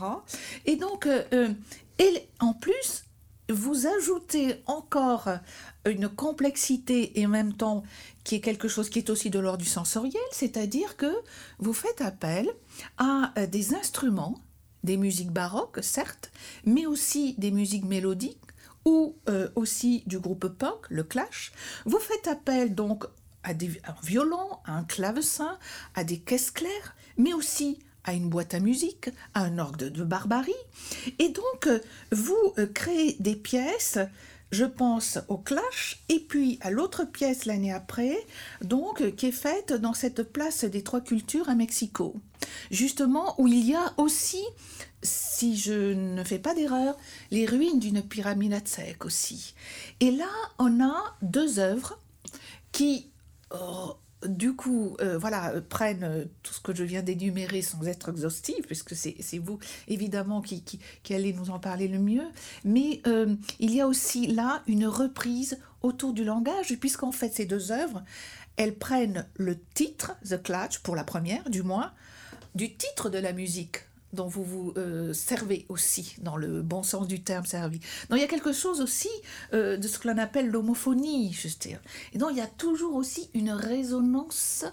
[0.65, 1.53] Et donc, euh,
[1.99, 3.05] et en plus,
[3.49, 5.27] vous ajoutez encore
[5.85, 7.83] une complexité et en même temps
[8.23, 11.13] qui est quelque chose qui est aussi de l'ordre du sensoriel, c'est-à-dire que
[11.59, 12.49] vous faites appel
[12.97, 14.39] à des instruments,
[14.85, 16.31] des musiques baroques, certes,
[16.65, 18.39] mais aussi des musiques mélodiques
[18.85, 21.51] ou euh, aussi du groupe punk, le Clash.
[21.85, 23.05] Vous faites appel donc
[23.43, 23.71] à des
[24.03, 25.57] violons, à un clavecin,
[25.95, 30.03] à des caisses claires, mais aussi à une boîte à musique, à un orgue de,
[30.03, 30.51] barbarie.
[31.19, 31.79] Et donc, euh,
[32.11, 33.99] vous euh, créez des pièces
[34.53, 38.15] je pense au Clash et puis à l'autre pièce l'année après,
[38.61, 42.21] donc qui est faite dans cette place des trois cultures à Mexico,
[42.69, 44.43] justement où il y a aussi
[45.03, 46.97] si je ne fais pas d'erreur,
[47.31, 49.53] les ruines d'une pyramide aztèque aussi.
[49.99, 51.99] Et là, on a deux œuvres
[52.71, 53.09] qui,
[53.51, 53.95] oh,
[54.25, 58.95] du coup, euh, voilà, prennent tout ce que je viens d'énumérer sans être exhaustif, puisque
[58.95, 60.63] c'est vous, évidemment, qui,
[61.09, 62.27] allez nous en parler le mieux.
[62.63, 67.45] Mais euh, il y a aussi là une reprise autour du langage, puisqu'en fait, ces
[67.45, 68.03] deux œuvres,
[68.55, 71.91] elles prennent le titre, The Clutch, pour la première, du moins,
[72.55, 73.79] du titre de la musique
[74.13, 77.79] dont vous vous euh, servez aussi, dans le bon sens du terme servi.
[78.09, 79.09] Donc il y a quelque chose aussi
[79.53, 81.79] euh, de ce que l'on appelle l'homophonie, je dire.
[82.13, 84.65] Et donc il y a toujours aussi une résonance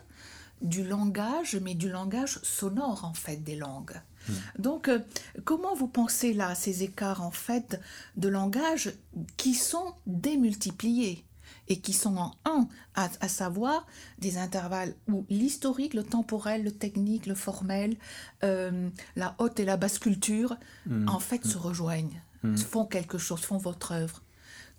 [0.63, 4.01] du langage, mais du langage sonore en fait des langues.
[4.29, 4.33] Hmm.
[4.59, 4.99] Donc, euh,
[5.45, 7.81] comment vous pensez là ces écarts en fait
[8.17, 8.93] de langage
[9.37, 11.25] qui sont démultipliés?
[11.71, 13.87] Et qui sont en un, à, savoir
[14.19, 17.97] des intervalles où l'historique, le temporel, le technique, le formel,
[18.43, 20.57] euh, la haute et la basse culture,
[20.87, 21.09] mm.
[21.09, 22.57] en fait, se rejoignent, mm.
[22.57, 24.21] font quelque chose, font votre œuvre.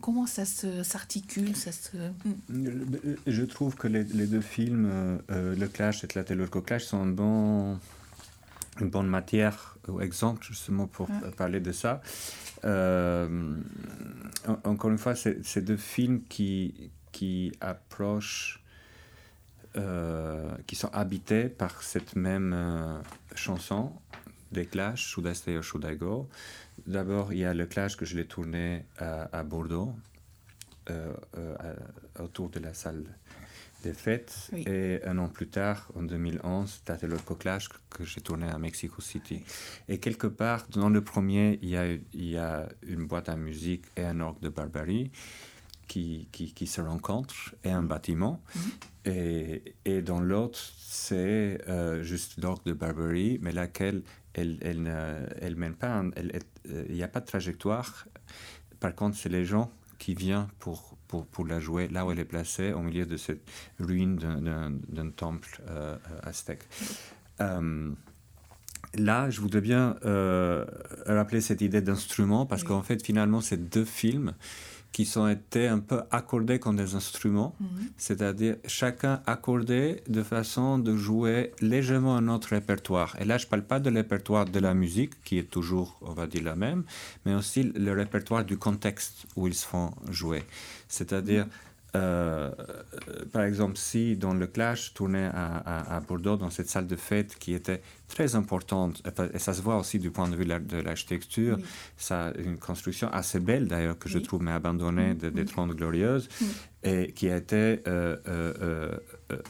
[0.02, 1.96] Comment ça s'articule ça se...
[2.26, 3.16] Mm.
[3.26, 7.80] Je trouve que les, deux films, euh, euh, Le Clash et Tlatelolco Clash, sont bon,
[8.82, 11.08] une bonne matière ou exemple justement pour
[11.38, 12.02] parler de ça.
[12.66, 13.56] Euh,
[14.64, 18.64] encore une fois, c'est deux films qui, qui approchent,
[19.78, 23.00] euh, qui sont habités par cette même euh,
[23.36, 23.94] chanson
[24.52, 26.28] des Clash, Should I Stay or Should I Go?
[26.86, 29.96] D'abord, il y a le Clash que je l'ai tourné à, Bordeaux,
[32.20, 33.06] autour de la salle
[33.82, 34.52] des fêtes.
[34.54, 39.44] Et un an plus tard, en 2011, le Clash que j'ai tourné à Mexico City.
[39.88, 43.36] Et quelque part, dans le premier, il y a, il y a une boîte à
[43.36, 45.12] musique et un orgue de barbarie
[45.88, 48.42] qui, qui, qui se rencontrent et un bâtiment.
[48.56, 48.62] Mhm.
[49.14, 54.04] et, et, dans l'autre, c'est euh, juste l'orgue de barbarie, mais laquelle
[54.34, 58.08] elle, elle, ne, elle mène pas, euh, il n'y a pas de trajectoire.
[58.80, 62.20] Par contre, c'est les gens qui viennent pour pour, pour, la jouer là où elle
[62.20, 63.42] est placée, au milieu de cette
[63.80, 66.64] ruine d'un temple euh, aztèque.
[67.42, 67.92] Euh,
[68.96, 70.66] là, je voudrais bien euh,
[71.06, 74.34] rappeler cette idée d'instrument, parce qu'en fait, finalement, ces deux films
[74.92, 77.68] qui sont été un peu accordés comme des instruments, mhm.
[77.98, 83.16] c'est-à-dire chacun accordé de façon de jouer légèrement un autre répertoire.
[83.20, 86.14] Et là, je ne parle pas de répertoire de la musique, qui est toujours, on
[86.14, 86.84] va dire, la même,
[87.26, 90.44] mais aussi le répertoire du contexte où ils se font jouer.
[90.88, 91.48] C'est-à-dire,
[91.96, 92.52] euh,
[93.34, 97.38] par exemple, si dans le Clash tournait à, à, Bordeaux, dans cette salle de fête
[97.38, 101.58] qui était très importante, et ça se voit aussi du point de vue de l'architecture,
[101.98, 106.30] ça une construction assez belle d'ailleurs, que je trouve, mais abandonnée de, des Trente Glorieuses,
[106.84, 108.98] et qui a été euh, euh,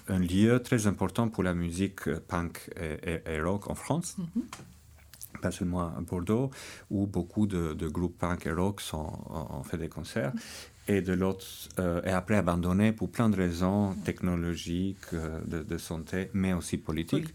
[0.08, 4.18] un lieu très important pour la musique punk et, rock en France.
[4.20, 5.42] Mm-hmm.
[5.42, 6.52] Pas seulement à Bordeaux,
[6.90, 10.34] où beaucoup de, groupes punk et rock sont, ont fait des concerts.
[10.88, 11.46] Et de l'autre,
[11.80, 17.34] euh, et après abandonné pour plein de raisons technologiques, euh, de, santé, mais aussi politiques.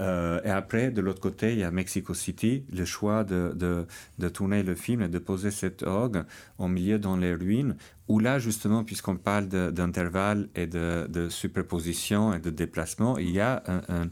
[0.00, 3.86] Euh, et après, de l'autre côté, il y a Mexico City, le choix de, de,
[4.18, 6.24] de tourner le film et de poser cette orgue
[6.58, 7.76] au milieu dans les ruines,
[8.08, 13.40] où là, justement, puisqu'on parle d'intervalle et de, de, superposition et de déplacement, il y
[13.40, 14.08] a un,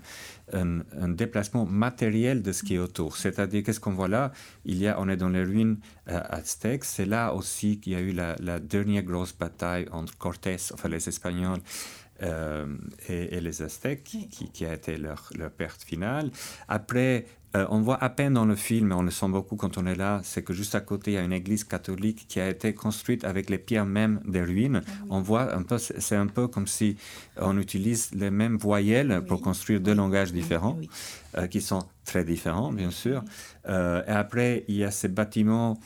[0.52, 3.16] un, déplacement matériel de ce qui est autour.
[3.16, 4.32] C'est-à-dire, qu'est-ce qu'on voit là?
[4.64, 6.84] Il y a, On est dans les ruines euh, aztèques.
[6.84, 11.08] C'est là aussi qu'il y a eu la, dernière grosse bataille entre Cortés, enfin les
[11.08, 11.60] Espagnols,
[12.22, 12.66] euh,
[13.08, 16.32] et, les Aztèques, qui, qui, a été leur, leur perte finale.
[16.66, 19.78] Après, euh, on voit à peine dans le film, mais on le sent beaucoup quand
[19.78, 22.40] on est là, c'est que juste à côté, il y a une église catholique qui
[22.40, 24.82] a été construite avec les pierres mêmes des ruines.
[24.84, 26.96] Ah on voit un peu, c'est un peu comme si
[27.40, 30.76] on utilise les mêmes voyelles pour construire deux langages différents,
[31.36, 33.22] euh, qui sont très différents, bien sûr.
[33.68, 35.78] Et après, il y a ces bâtiments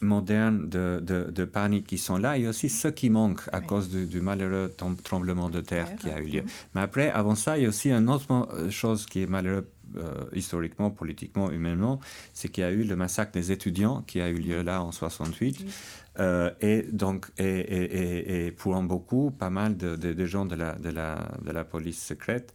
[0.00, 4.20] modernes de, de, panique qui sont là, et aussi ceux qui manquent à cause du,
[4.20, 6.42] malheureux tremblement de terre qui a eu lieu.
[6.74, 9.64] Mais après, avant ça, il y a aussi une autre chose qui est malheureuse
[9.96, 12.00] euh, historiquement, politiquement, humainement,
[12.32, 14.90] c'est qu'il y a eu le massacre des étudiants qui a eu lieu là en
[14.90, 15.64] 68.
[16.20, 20.90] Euh, et donc, et, et, pour beaucoup, pas mal de, de, gens de la, de,
[20.90, 22.52] la, de la police secrète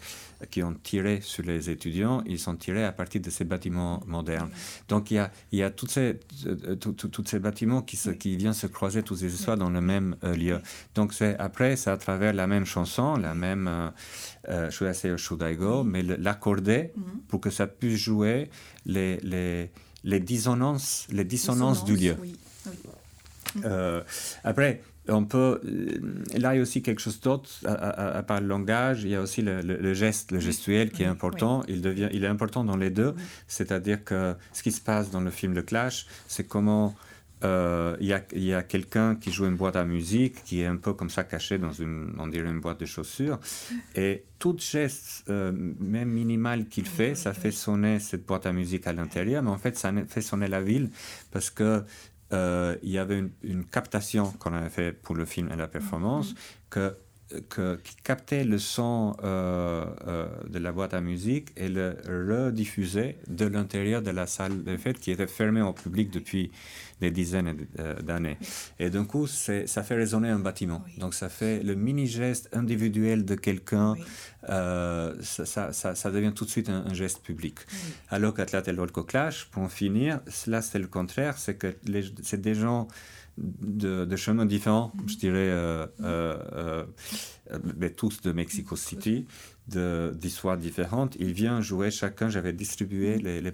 [0.49, 4.49] qui ont tiré sur les étudiants, ils sont tirés à partir de ces bâtiments modernes.
[4.87, 8.11] Donc, il y a, il y a toutes ces, euh, tous ces bâtiments qui, se,
[8.11, 10.61] qui viennent se croiser tous ces histoires dans le même lieu.
[10.95, 13.91] Donc, c'est, après, c'est à travers la même chanson, la même
[14.47, 17.03] euh, Should I Say or Should I Go, mais l'accorder mhm.
[17.27, 18.49] pour que ça puisse jouer
[18.85, 19.71] les, les,
[20.03, 22.15] les dissonances, les dissonances, du lieu.
[23.65, 24.01] Euh,
[24.43, 25.61] après, on peut.
[25.65, 29.15] Euh, là, il y a aussi quelque chose d'autre, à, part le langage, il y
[29.15, 31.63] a aussi le, le, geste, le gestuel qui est important.
[31.67, 33.15] Il, devient, il est important dans les deux.
[33.47, 36.95] C'est-à-dire que ce qui se passe dans le film Le Clash, c'est comment
[37.43, 38.07] euh, il
[38.43, 41.23] y a, quelqu'un qui joue une boîte à musique qui est un peu comme ça
[41.23, 43.39] caché dans une, on dirait une boîte de chaussures.
[43.95, 48.87] Et tout geste, euh, même minimal qu'il fait, ça fait sonner cette boîte à musique
[48.87, 50.89] à l'intérieur, mais en fait, ça fait sonner la ville
[51.31, 51.83] parce que
[52.31, 56.35] il y avait une, captation qu'on avait fait pour le film et la performance
[56.69, 56.95] que
[57.29, 64.11] qui captait le son de la boîte à musique et le rediffusait de l'intérieur de
[64.11, 66.51] la salle de fête qui était fermée au public depuis
[67.01, 68.37] des dizaines euh, d'années.
[68.79, 70.83] Et d'un coup, ça fait résonner un bâtiment.
[70.97, 73.95] Donc ça fait le mini-geste individuel de quelqu'un,
[74.49, 77.59] euh, ça, ça, ça, devient tout de suite un, geste public.
[78.09, 81.75] Alors qu'Atlat et Clash, pour en finir, là c'est le contraire, c'est que
[82.23, 82.87] c'est des gens
[83.39, 86.85] de, de, chemins différents, je dirais, euh, euh,
[87.77, 89.25] mais tous de Mexico City,
[89.67, 91.15] d'histoires différentes.
[91.19, 92.29] Ils viennent jouer chacun.
[92.29, 93.21] J'avais distribué mm.
[93.21, 93.53] les, les,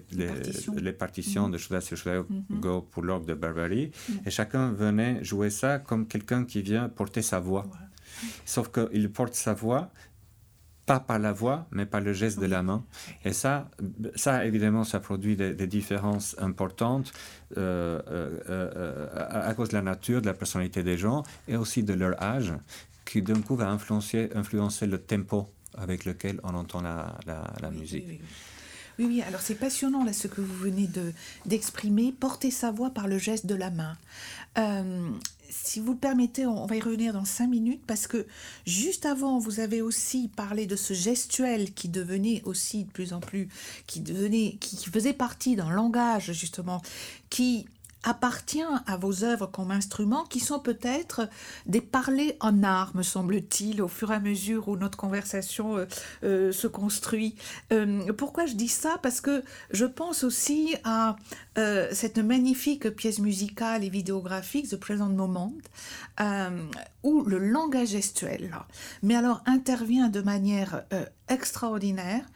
[0.80, 1.52] les, partitions, mm.
[1.52, 3.90] de Should I Go pour l'orgue de Barbarie.
[4.08, 4.12] Mm.
[4.26, 7.66] Et chacun venait jouer ça comme quelqu'un qui vient porter sa voix.
[8.44, 9.90] Sauf qu'il porte sa voix
[10.86, 12.84] pas par la voix, mais par le geste de la main.
[13.24, 13.68] Et ça,
[14.14, 17.12] ça évidemment, ça produit des, différences importantes
[17.56, 21.82] euh, euh, euh, à, cause de la nature, de la personnalité des gens et aussi
[21.82, 22.54] de leur âge,
[23.04, 27.18] qui d'un coup va influencer, influencer le tempo avec lequel on entend la,
[27.60, 28.04] la, musique.
[28.06, 28.28] Oui, oui,
[29.26, 31.12] alors c'est passionnant là ce que vous venez de
[31.44, 33.96] d'exprimer, porter sa voix par le geste de la main.
[34.58, 35.10] Euh,
[35.48, 38.26] si vous le permettez, on va y revenir dans cinq minutes parce que
[38.66, 43.20] juste avant, vous avez aussi parlé de ce gestuel qui devenait aussi de plus en
[43.20, 43.48] plus,
[43.86, 46.82] qui devenait, qui faisait partie d'un langage justement,
[47.30, 47.66] qui
[48.06, 51.28] appartient à vos œuvres comme instruments qui sont peut-être
[51.66, 55.86] des parlers en art, me semble-t-il, au fur et à mesure où notre conversation euh,
[56.22, 57.34] euh, se construit.
[57.72, 58.98] Euh, pourquoi je dis ça?
[59.02, 59.42] Parce que
[59.72, 61.16] je pense aussi à
[61.92, 65.54] cette magnifique pièce musicale et vidéographique, The Present Moment,
[67.02, 68.54] où le langage gestuel,
[69.02, 70.84] mais alors intervient de manière
[71.28, 72.26] extraordinaire.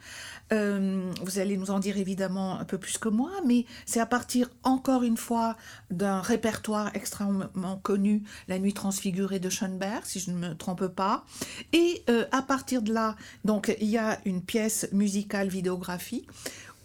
[0.53, 4.05] Euh, vous allez nous en dire évidemment un peu plus que moi, mais c'est à
[4.05, 5.55] partir encore une fois
[5.89, 11.25] d'un répertoire extrêmement connu, La Nuit transfigurée de Schoenberg, si je ne me trompe pas.
[11.73, 16.25] Et euh, à partir de là, donc il y a une pièce musicale vidéographie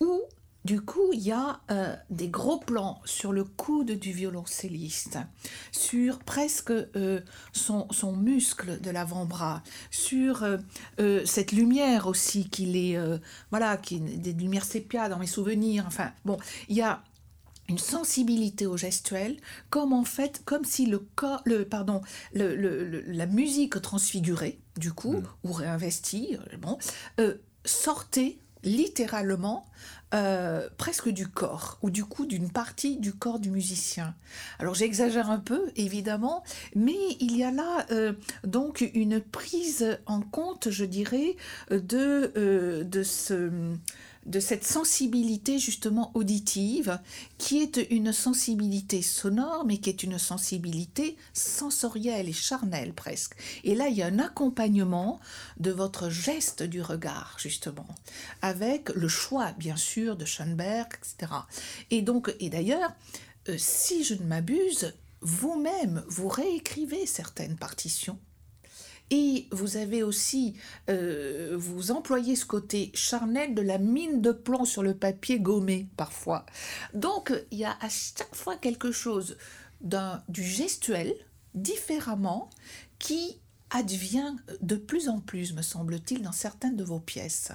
[0.01, 0.23] où
[0.67, 5.19] du coup, il y a euh, des gros plans sur le coude du violoncelliste,
[5.71, 7.21] sur presque euh,
[7.53, 9.63] son, son, muscle de l'avant-bras,
[9.93, 12.99] sur euh, cette lumière aussi qu'il est,
[13.51, 15.85] voilà, qui des lumières sépia dans mes souvenirs.
[15.87, 16.37] Enfin, bon,
[16.69, 17.05] il y a
[17.69, 19.37] une sensibilité au gestuel,
[19.71, 22.01] comme en fait, comme si le corps, le, pardon,
[22.33, 25.25] le, la musique transfigurée, du coup, mm.
[25.45, 26.77] ou réinvestie, bon,
[27.65, 29.65] sortait littéralement
[30.13, 34.15] euh, presque du corps, ou du coup d'une partie du corps du musicien.
[34.59, 36.45] Alors j'exagère un peu, évidemment,
[36.75, 38.13] mais il y a là euh,
[38.45, 41.37] donc une prise en compte, je dirais,
[41.71, 43.51] de, euh, de ce
[44.27, 46.99] de cette sensibilité justement auditive,
[47.39, 53.37] qui est une sensibilité sonore, mais qui est une sensibilité sensorielle et charnelle presque.
[53.65, 55.21] Et là, il y a un accompagnement
[55.59, 57.89] de votre geste du regard, justement,
[58.43, 61.33] avec le choix, bien sûr, de Schoenberg, etc.
[61.91, 62.93] Et donc, et d'ailleurs,
[63.49, 68.19] euh, si je ne m'abuse, vous-même, vous réécrivez certaines partitions
[69.11, 70.55] et vous avez aussi,
[70.91, 75.87] euh, vous employez ce côté charnel de la mine de plomb sur le papier gommé
[75.97, 76.45] parfois.
[76.95, 79.37] Donc il y a à chaque fois quelque chose
[80.29, 81.15] du gestuel
[81.55, 82.51] différemment
[82.99, 83.39] qui
[83.71, 87.53] advient de plus en plus, me semble-t-il, dans certaines de vos pièces.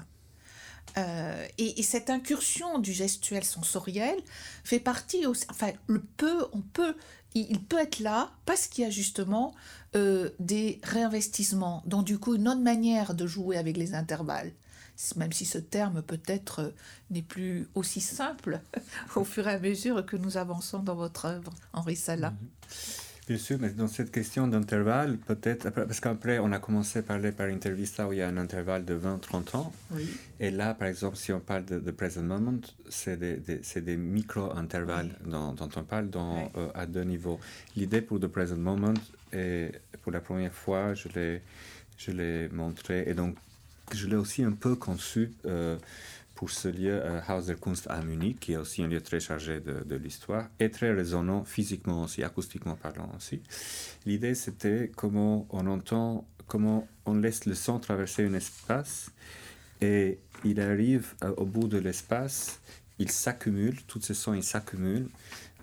[0.98, 4.18] Euh, et, cette incursion du gestuel sensoriel
[4.64, 6.96] fait partie aussi, enfin, le peut, on peut,
[7.34, 9.54] il peut être là parce qu'il y a justement
[9.96, 14.52] euh, des réinvestissements, donc du coup une autre manière de jouer avec les intervalles,
[15.16, 16.70] même si ce terme peut-être euh,
[17.10, 18.62] n'est plus aussi simple
[19.16, 22.32] au fur et à mesure que nous avançons dans votre œuvre, Henri Sala.
[22.32, 22.38] Mhm.
[23.32, 27.32] Bien sûr, mais dans cette question d'intervalle, peut-être, parce qu'après, on a commencé à parler
[27.32, 29.74] par Intervista où il y a un intervalle de 20-30 ans.
[30.42, 32.60] Et là, par exemple, si on parle de, Present Moment,
[32.90, 37.40] c'est des, des micro-intervalles dont, on parle dans, euh, à deux niveaux.
[37.78, 38.96] L'idée pour The Present Moment,
[39.32, 39.70] et
[40.02, 41.42] pour la première fois, je l'ai,
[41.98, 43.38] je l'ai montré, et donc
[43.94, 45.32] je l'ai aussi un peu conçu.
[45.46, 45.78] Euh,
[46.42, 49.20] pour ce lieu euh, Haus der Kunst à Munich, qui est aussi un lieu très
[49.20, 53.44] chargé de, de l'histoire et très résonnant physiquement aussi, acoustiquement parlant aussi.
[54.08, 59.12] L'idée, c'était comment on entend, comment on laisse le son traverser un espace
[59.82, 62.60] et il arrive euh, au bout de l'espace,
[62.98, 65.10] il s'accumule, tous ces sons, ils s'accumulent.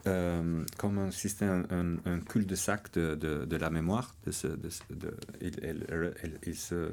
[0.06, 1.66] Euh, comme un système,
[2.06, 4.14] un, cul-de-sac de, de, de, la mémoire.
[4.24, 4.70] De ce, de,
[5.40, 5.84] il,
[6.46, 6.92] il, se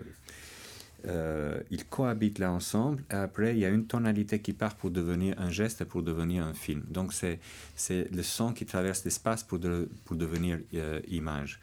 [1.08, 3.04] euh, ils cohabitent là ensemble.
[3.12, 6.04] Et après, il y a une tonalité qui part pour devenir un geste et pour
[6.04, 6.84] devenir un film.
[6.90, 7.40] Donc, c'est,
[7.76, 9.60] c'est le son qui traverse l'espace pour,
[10.06, 11.60] pour devenir euh, image.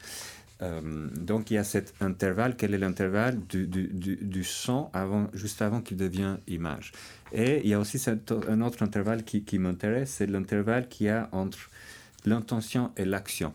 [0.61, 2.55] Euh, donc, il y a cet intervalle.
[2.55, 6.91] Quel est l'intervalle du, du, du, son avant, juste avant qu'il devienne image?
[7.31, 8.01] Et il y a aussi
[8.47, 11.69] un autre intervalle qui, qui m'intéresse, c'est l'intervalle qu'il y a entre
[12.25, 13.53] l'intention et l'action.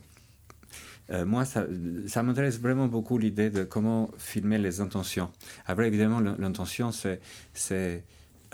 [1.11, 1.67] Euh, moi, ça,
[2.07, 5.31] ça m'intéresse vraiment beaucoup l'idée de comment filmer les intentions.
[5.67, 8.05] Après, évidemment, l'intention, c'est,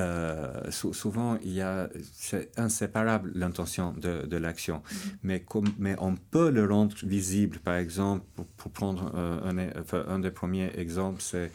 [0.00, 4.78] euh, souvent, il y a, c'est inséparable l'intention de, de l'action.
[4.78, 5.08] Mm-hmm.
[5.22, 7.58] mais, comme, mais on peut le rendre visible.
[7.58, 8.24] Par exemple,
[8.56, 11.50] pour, prendre euh, un, un, des premiers exemples, c'est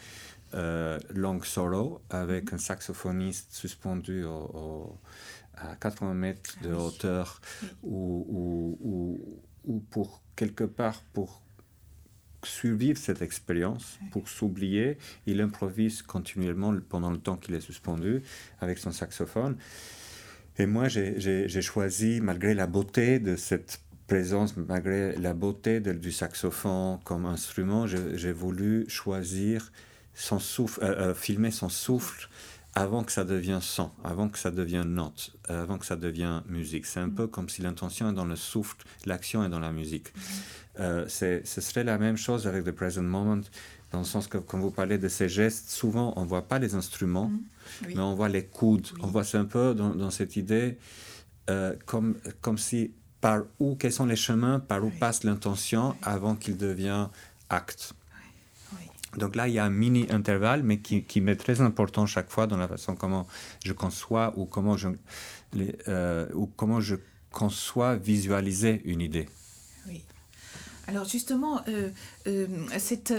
[1.14, 2.56] Long Sorrow avec mm-hmm.
[2.56, 4.98] un saxophoniste suspendu au,
[5.62, 7.42] à 80 mètres de ah hauteur,
[7.84, 9.20] ou,
[9.70, 11.42] ou pour quelque part pour
[12.44, 18.22] survivre cette expérience, pour s'oublier, il improvise continuellement pendant le temps qu'il est suspendu
[18.60, 19.58] avec son saxophone.
[20.58, 27.00] Et moi, j'ai choisi, malgré la beauté de cette présence, malgré la beauté du saxophone
[27.04, 29.72] comme instrument, j'ai voulu choisir
[30.16, 32.28] son souffle, euh, euh, filmer son souffle
[32.76, 36.86] avant que ça devienne son, avant que ça devienne note, avant que ça devienne musique.
[36.86, 37.16] C'est un mm.
[37.16, 40.14] peu comme si l'intention est dans le souffle, l'action est dans la musique.
[40.16, 40.20] Mm.
[40.82, 43.42] Euh, ce serait la même chose avec The Present Moment,
[43.92, 46.60] dans le sens que quand vous parlez de ces gestes, souvent on ne voit pas
[46.60, 47.88] les instruments, mm.
[47.88, 48.88] mais on voit les coudes.
[49.02, 50.78] On voit c'est un peu dans, cette idée
[51.50, 56.36] euh, comme, comme si par où, quels sont les chemins par où passe l'intention avant
[56.36, 57.10] qu'il devienne
[57.50, 57.94] acte.
[59.18, 62.30] Donc là, il y a un mini intervalle, mais qui, qui m'est très important chaque
[62.30, 63.28] fois dans la façon comment
[63.64, 64.90] je conçois ou comment je,
[65.88, 66.96] euh, ou comment je
[67.32, 69.28] conçois visualiser une idée.
[69.88, 70.04] Oui.
[70.88, 71.90] Alors justement, euh,
[72.28, 72.48] euh,
[72.78, 73.14] cette,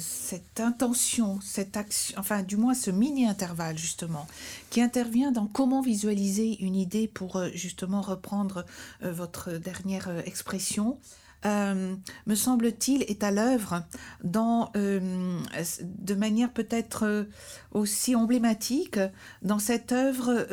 [0.00, 4.26] cette intention, cette action, enfin du moins ce mini intervalle justement,
[4.70, 8.64] qui intervient dans comment visualiser une idée pour justement reprendre
[9.02, 10.98] votre dernière expression,
[11.46, 11.94] euh,
[12.26, 13.84] me semble-t-il, est à l'œuvre
[14.24, 15.38] dans, euh,
[15.82, 17.24] de manière peut-être euh,
[17.70, 18.98] aussi emblématique
[19.42, 20.48] dans cette œuvre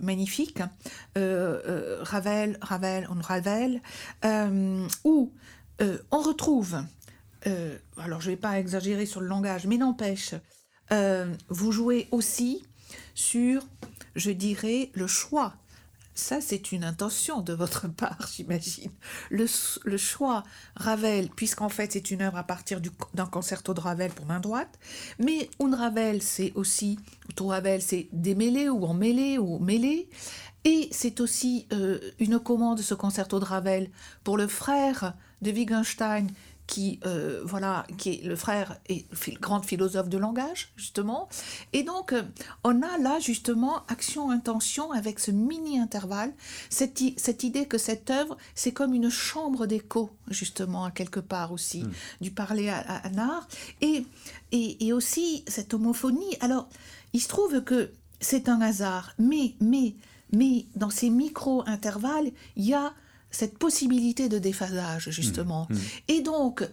[0.00, 0.62] magnifique,
[1.16, 3.82] Ravel, Ravel, on Ravel,
[5.04, 5.32] où
[5.80, 6.82] on retrouve,
[7.96, 10.34] alors je ne vais pas exagérer sur le langage, mais n'empêche,
[11.48, 12.64] vous jouez aussi
[13.14, 13.66] sur,
[14.14, 15.54] je dirais, le choix
[16.14, 18.90] ça, c'est une intention de votre part, j'imagine.
[19.30, 19.46] Le,
[19.96, 20.44] choix
[20.76, 22.80] Ravel, puisqu'en fait c'est une œuvre à partir
[23.14, 24.78] d'un concerto de Ravel pour main droite,
[25.18, 26.98] mais un Ravel, c'est aussi,
[27.36, 30.08] tout Ravel, c'est démêlé ou emmêlé ou mêlé,
[30.64, 33.90] et c'est aussi euh, une commande, ce concerto de Ravel,
[34.22, 36.28] pour le frère de Wittgenstein,
[36.66, 41.28] qui, euh, voilà, qui est le frère et le grand philosophe de langage, justement.
[41.72, 42.22] Et donc, euh,
[42.62, 46.32] on a là, justement, action-intention avec ce mini-intervalle,
[46.70, 51.52] cette, cette, idée que cette œuvre, c'est comme une chambre d'écho, justement, à quelque part
[51.52, 51.92] aussi, hmm.
[52.22, 53.46] du parler à, à, à
[53.80, 54.06] Et,
[54.52, 56.36] et, et, aussi cette homophonie.
[56.40, 56.68] Alors,
[57.12, 57.90] il se trouve que
[58.20, 59.94] c'est un hasard, mais, mais,
[60.32, 62.94] mais dans ces micro-intervalles, il y a
[63.34, 65.66] cette possibilité de déphasage, justement.
[65.68, 65.80] Mmh, mmh.
[66.08, 66.68] Et donc,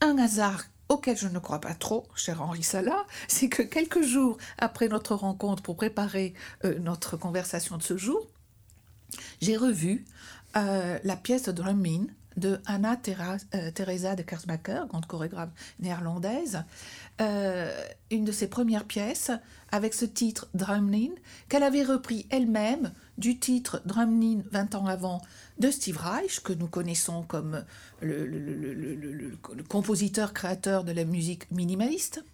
[0.00, 4.38] un hasard auquel je ne crois pas trop, cher Henri Salah, c'est que quelques jours
[4.58, 8.28] après notre rencontre pour préparer euh, notre conversation de ce jour,
[9.40, 10.04] j'ai revu
[10.56, 12.06] euh, la pièce de Drumming
[12.36, 12.98] de Anna
[13.54, 16.64] euh, Teresa de Kersbacher, grande chorégraphe néerlandaise,
[18.10, 19.30] une de ses premières pièces
[19.72, 21.10] avec ce titre Drumlin,
[21.48, 25.20] qu'elle avait repris elle-même du titre Drumlin 20 ans avant
[25.58, 27.64] de Steve Reich, que nous connaissons comme
[28.00, 29.36] le,
[29.68, 32.24] compositeur créateur de la musique minimaliste,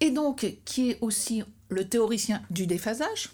[0.00, 3.30] et donc qui est aussi le théoricien du déphasage.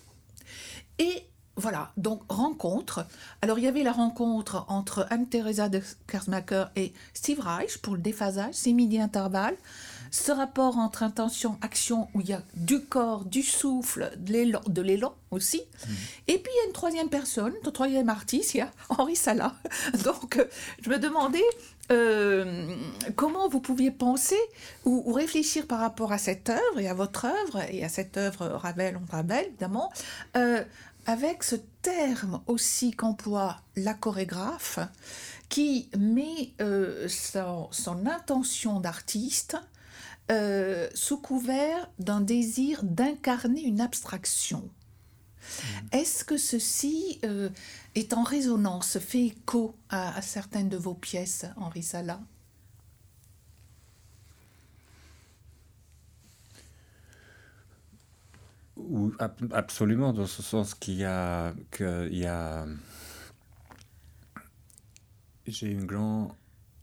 [0.98, 1.24] Et
[1.56, 3.06] voilà, donc rencontre.
[3.42, 8.00] Alors il y avait la rencontre entre Anne-Theresa de Kersmacher et Steve Reich pour le
[8.00, 9.56] déphasage, ces midi-intervalles
[10.12, 15.14] ce rapport entre intention, action, où il y a du corps, du souffle, de l'élan
[15.30, 15.62] aussi.
[15.88, 15.94] Mhm.
[16.28, 19.16] Et puis il y a une troisième personne, le troisième artiste, il y a Henri
[19.16, 19.54] Salah.
[20.04, 20.38] Donc
[20.82, 21.42] je me demandais
[21.90, 22.76] euh,
[23.16, 24.38] comment vous pouviez penser
[24.84, 28.46] ou, réfléchir par rapport à cette œuvre et à votre œuvre et à cette œuvre
[28.48, 29.90] Ravel, on Ravel évidemment,
[30.36, 30.62] euh,
[31.06, 34.78] avec ce terme aussi qu'emploie la chorégraphe
[35.48, 39.56] qui met euh, son, intention d'artiste
[40.30, 44.60] euh, sous couvert d'un désir d'incarner une abstraction.
[44.62, 45.96] Mmh.
[45.96, 47.50] Est-ce que ceci euh,
[47.94, 51.82] est en résonance, fait écho à, certaines de vos pièces, Henri
[59.18, 62.66] Sala absolument, dans ce sens qu'il y a, y a...
[65.46, 66.32] j'ai une grande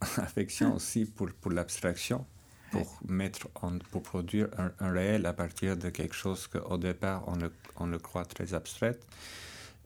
[0.16, 2.26] affection aussi pour, pour l'abstraction
[2.70, 3.48] pour mettre
[3.90, 4.48] pour produire
[4.78, 8.54] un, réel à partir de quelque chose qu'au départ on le, on le, croit très
[8.54, 8.98] abstrait.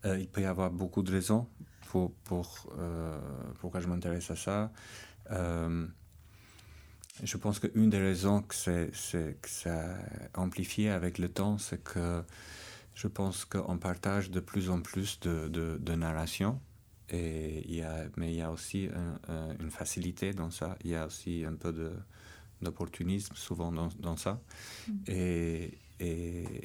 [0.04, 1.48] Euh, il peut y avoir beaucoup de raisons
[1.88, 3.18] pour, pour euh,
[3.60, 4.70] pourquoi je m'intéresse à ça.
[5.30, 5.86] Euh,
[7.22, 8.90] je pense qu'une des raisons que, c'est,
[9.40, 9.96] que ça
[10.34, 12.22] a amplifié avec le temps, c'est que
[12.94, 16.60] je pense qu'on partage de plus en plus de, de, de narration.
[17.10, 18.88] Et il y a, mais il y a aussi
[19.60, 20.76] une facilité dans ça.
[20.84, 21.92] Il y a aussi un peu de,
[22.62, 24.40] d'opportunisme souvent dans, dans ça.
[24.88, 24.92] Mm.
[25.08, 26.64] Et, et,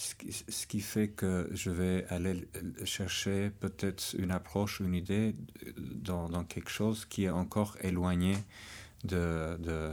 [0.00, 2.48] ce, qui, fait que je vais aller
[2.84, 5.36] chercher peut-être une approche, une idée
[5.76, 8.34] dans, dans, quelque chose qui est encore éloigné
[9.04, 9.92] de, de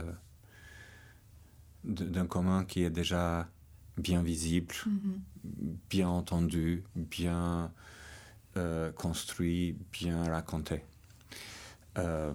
[1.84, 3.48] d'un commun qui est déjà
[3.98, 5.76] bien visible, mm-hmm.
[5.90, 7.70] bien entendu, bien
[8.56, 10.82] euh, construit, bien raconté.
[11.98, 12.32] Euh,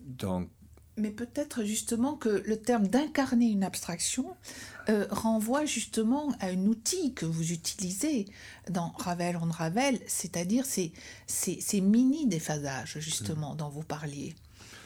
[0.00, 0.48] donc,
[0.96, 4.36] mais peut-être justement que le terme d'incarner une abstraction
[4.88, 8.26] euh, renvoie justement à un outil que vous utilisez
[8.68, 10.92] dans Ravel on Ravel, c'est-à-dire ces,
[11.26, 14.34] ces, mini déphasages justement dont vous parliez.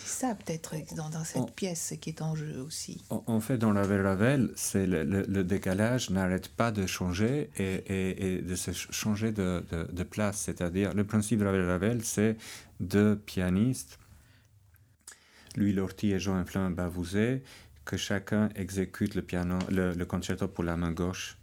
[0.00, 3.02] C'est ça peut-être dans, dans, cette pièce qui est en jeu aussi.
[3.10, 8.54] En, fait, dans Ravel Ravel, c'est le, décalage n'arrête pas de changer et, et, de
[8.54, 10.38] se changer de, de, de place.
[10.38, 12.36] C'est-à-dire, le principe de Ravel Ravel, c'est
[12.78, 13.98] deux pianistes
[15.56, 17.42] Louis Lorty et Jean-Inflin Bavouzet,
[17.84, 21.36] que chacun exécute le, piano, le, concerto pour la main gauche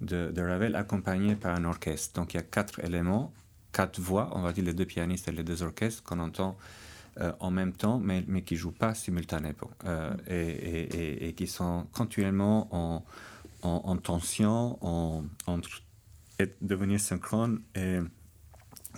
[0.00, 2.20] de, Ravel, accompagné par un orchestre.
[2.20, 3.32] Donc il y a quatre éléments,
[3.72, 6.56] quatre voix, on va dire les deux pianistes et les deux orchestres qu'on entend
[7.20, 11.46] euh, en même temps, mais, mais qui ne jouent pas simultanément euh, et, et, qui
[11.46, 13.04] sont continuellement en,
[13.62, 15.82] en, tension, en, entre
[16.62, 17.98] devenir synchrone et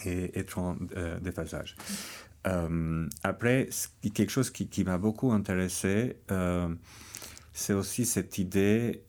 [0.06, 0.76] et en
[1.20, 1.76] déphasage.
[2.44, 3.68] Après,
[4.14, 6.16] quelque chose qui, qui m'a beaucoup intéressé,
[7.52, 9.02] c'est aussi cette idée,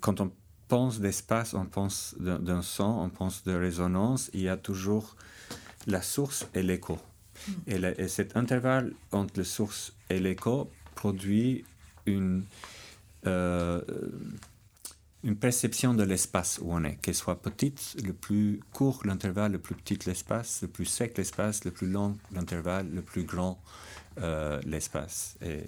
[0.00, 0.30] quand on
[0.68, 5.16] pense d'espace, on pense d'un son, on pense de résonance, il y a toujours
[5.86, 6.98] la source et l'écho.
[7.48, 7.52] Mm.
[7.98, 11.64] Et, cet intervalle entre la source et l'écho produit
[12.06, 12.44] une,
[13.26, 13.80] euh,
[15.22, 19.58] une perception de l'espace où on est, qu'elle soit petite, le plus court l'intervalle, le
[19.58, 23.60] plus petit l'espace, le plus sec l'espace, le plus long l'intervalle, le plus grand
[24.20, 25.36] euh, l'espace.
[25.42, 25.64] Et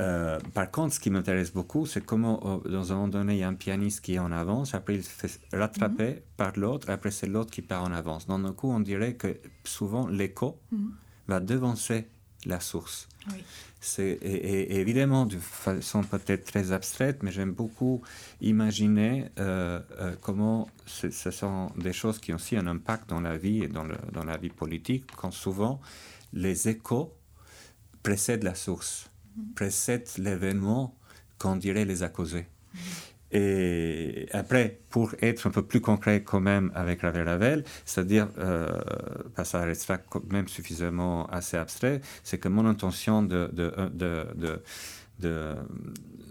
[0.00, 3.38] euh, par contre, ce qui m'intéresse beaucoup, c'est comment, euh, dans un moment donné, il
[3.38, 6.20] y a un pianiste qui est en avance, après il se fait rattraper mhm.
[6.36, 8.26] par l'autre, après c'est l'autre qui part en avance.
[8.26, 10.92] Dans un coup, on dirait que souvent l'écho mhm.
[11.28, 12.08] va devancer
[12.44, 13.08] la source.
[13.32, 13.42] Oui.
[13.88, 18.02] C'est, et, évidemment, de façon peut-être très abstraite, mais j'aime beaucoup
[18.40, 19.80] imaginer euh,
[20.20, 23.84] comment ce, sont des choses qui ont aussi un impact dans la vie et dans,
[23.84, 25.80] le, dans la vie politique, quand souvent
[26.32, 27.14] les échos
[28.02, 29.08] précèdent la source
[29.54, 30.94] précède l'événement
[31.38, 32.46] qu'on dirait les accuser.
[33.32, 38.80] Et après, pour être un peu plus concret quand même avec Ravel Ravel, c'est-à-dire, euh,
[39.42, 44.62] ça restera quand même suffisamment assez abstrait, c'est que mon intention de, de,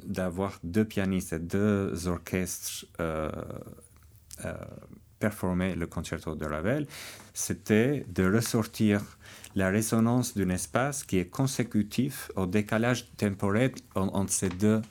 [0.05, 3.29] d'avoir deux pianistes et deux orchestres euh,
[4.45, 4.53] euh,
[5.19, 6.87] performer le concerto de Ravel,
[7.33, 9.01] c'était de ressortir
[9.55, 14.81] la résonance d'un espace qui est consécutif au décalage temporel entre ces deux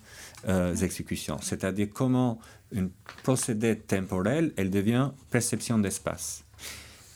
[0.48, 1.38] euh, exécutions.
[1.40, 2.38] C'est-à-dire comment
[2.72, 2.90] une
[3.22, 6.44] procédé temporel, elle devient perception d'espace.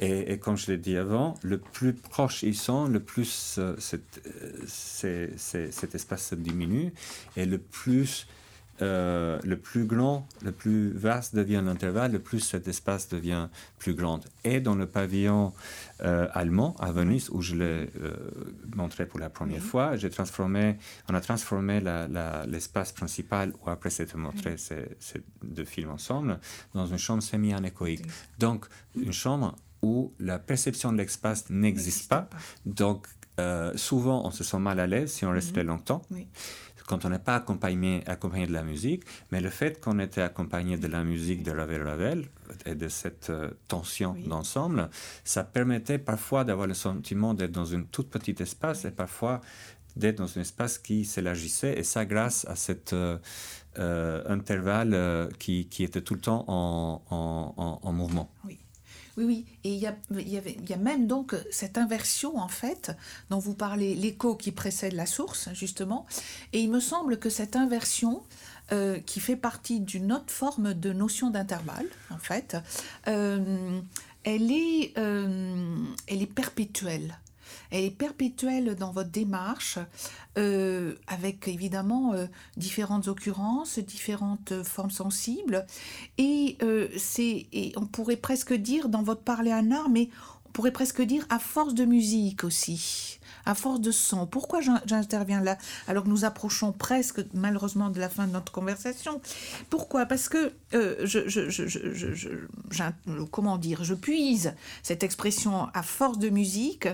[0.00, 3.76] Et, comme je l'ai dit avant, le plus proche ils sont, le plus euh,
[5.04, 6.92] euh, cet espace se diminue
[7.36, 8.28] et le plus
[8.80, 13.48] euh, le plus grand, le plus vaste devient l'intervalle, le plus cet espace devient
[13.78, 14.20] plus grand.
[14.44, 15.52] Et dans le pavillon
[16.02, 18.14] euh, allemand à Venise, où je l'ai euh,
[18.76, 21.80] montré pour la première fois, j'ai transformé, on a transformé
[22.46, 24.86] l'espace principal, où après c'était montré ces,
[25.42, 26.38] deux films ensemble,
[26.74, 28.06] dans une chambre semi-anéchoïque.
[28.38, 32.28] Donc, une chambre où la perception de l'espace n'existe pas.
[32.64, 33.06] Donc,
[33.76, 35.66] souvent, on se sent mal à l'aise si on reste mhm.
[35.66, 36.02] longtemps.
[36.10, 36.28] Oui
[36.88, 40.78] quand on n'est pas accompagné, accompagné de la musique, mais le fait qu'on était accompagné
[40.78, 42.24] de la musique de Ravel Ravel
[42.64, 44.88] et de cette euh, tension d'ensemble,
[45.22, 49.42] ça permettait parfois d'avoir le sentiment d'être dans un tout petit espace et parfois
[49.96, 53.18] d'être dans un espace qui s'élargissait, et ça grâce à cet euh,
[53.78, 58.30] euh, intervalle qui, qui, était tout le temps en, en, en mouvement.
[58.46, 58.58] Oui.
[59.18, 59.46] Oui, oui.
[59.64, 62.92] Et il y a, même donc cette inversion, en fait,
[63.30, 66.06] dont vous parlez, l'écho qui précède la source, justement.
[66.52, 68.22] Et il me semble que cette inversion,
[68.70, 72.56] euh, qui fait partie d'une autre forme de notion d'intervalle, en fait,
[73.08, 73.80] euh,
[74.22, 77.18] elle, est, euh, elle est perpétuelle.
[77.70, 79.78] Elle est perpétuelle dans votre démarche,
[80.36, 85.66] euh, avec évidemment euh, différentes occurrences, différentes formes sensibles.
[86.16, 90.08] Et, euh, c'est, et on pourrait presque dire dans votre parler un art, mais
[90.46, 93.17] on pourrait presque dire à force de musique aussi
[93.48, 94.26] à force de son.
[94.26, 95.56] Pourquoi j'interviens là?
[95.88, 99.22] Alors que nous approchons presque malheureusement de la fin de notre conversation
[99.70, 100.04] Pourquoi?
[100.04, 101.20] Parce que euh, je,
[103.30, 106.88] comment dire, je puise cette expression à force de musique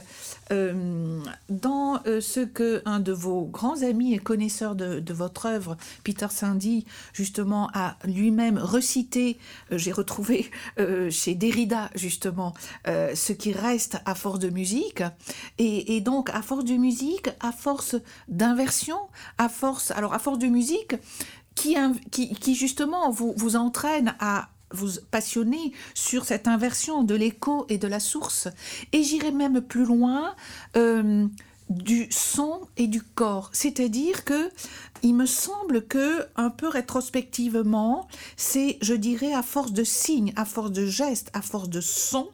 [0.52, 5.76] euh, dans euh, ce que un de vos grands amis et connaisseurs de, votre œuvre,
[6.04, 9.38] Peter Sandy, justement a lui-même recité.
[9.72, 10.50] J'ai retrouvé
[11.10, 12.54] chez Derrida justement
[12.86, 15.02] ce qui reste à force de musique
[15.58, 17.96] et, et donc à force de musique, à force
[18.28, 18.98] d'inversion,
[19.38, 20.94] à force, alors à force de musique,
[21.54, 21.76] qui,
[22.10, 27.86] qui, justement vous, vous entraîne à vous passionner sur cette inversion de l'écho et de
[27.86, 28.48] la source.
[28.92, 30.34] Et j'irai même plus loin.
[30.76, 31.26] Euh,
[31.70, 33.50] du son et du corps.
[33.52, 34.50] C'est-à-dire que
[35.02, 40.44] il me semble que un peu rétrospectivement, c'est je dirais à force de signes, à
[40.44, 42.28] force de gestes, à force de sons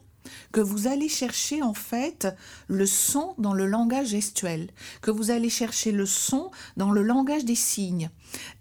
[0.51, 2.27] que vous allez chercher en fait
[2.67, 4.69] le son dans le langage gestuel,
[5.01, 8.09] que vous allez chercher le son dans le langage des signes.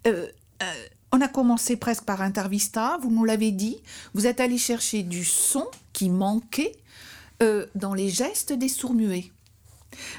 [0.06, 0.26] Euh,
[0.62, 3.78] euh, on a commencé presque par Intervista, vous nous l'avez dit,
[4.14, 6.76] vous êtes allé chercher du son qui manquait
[7.42, 9.32] euh, dans les gestes des sourds-muets.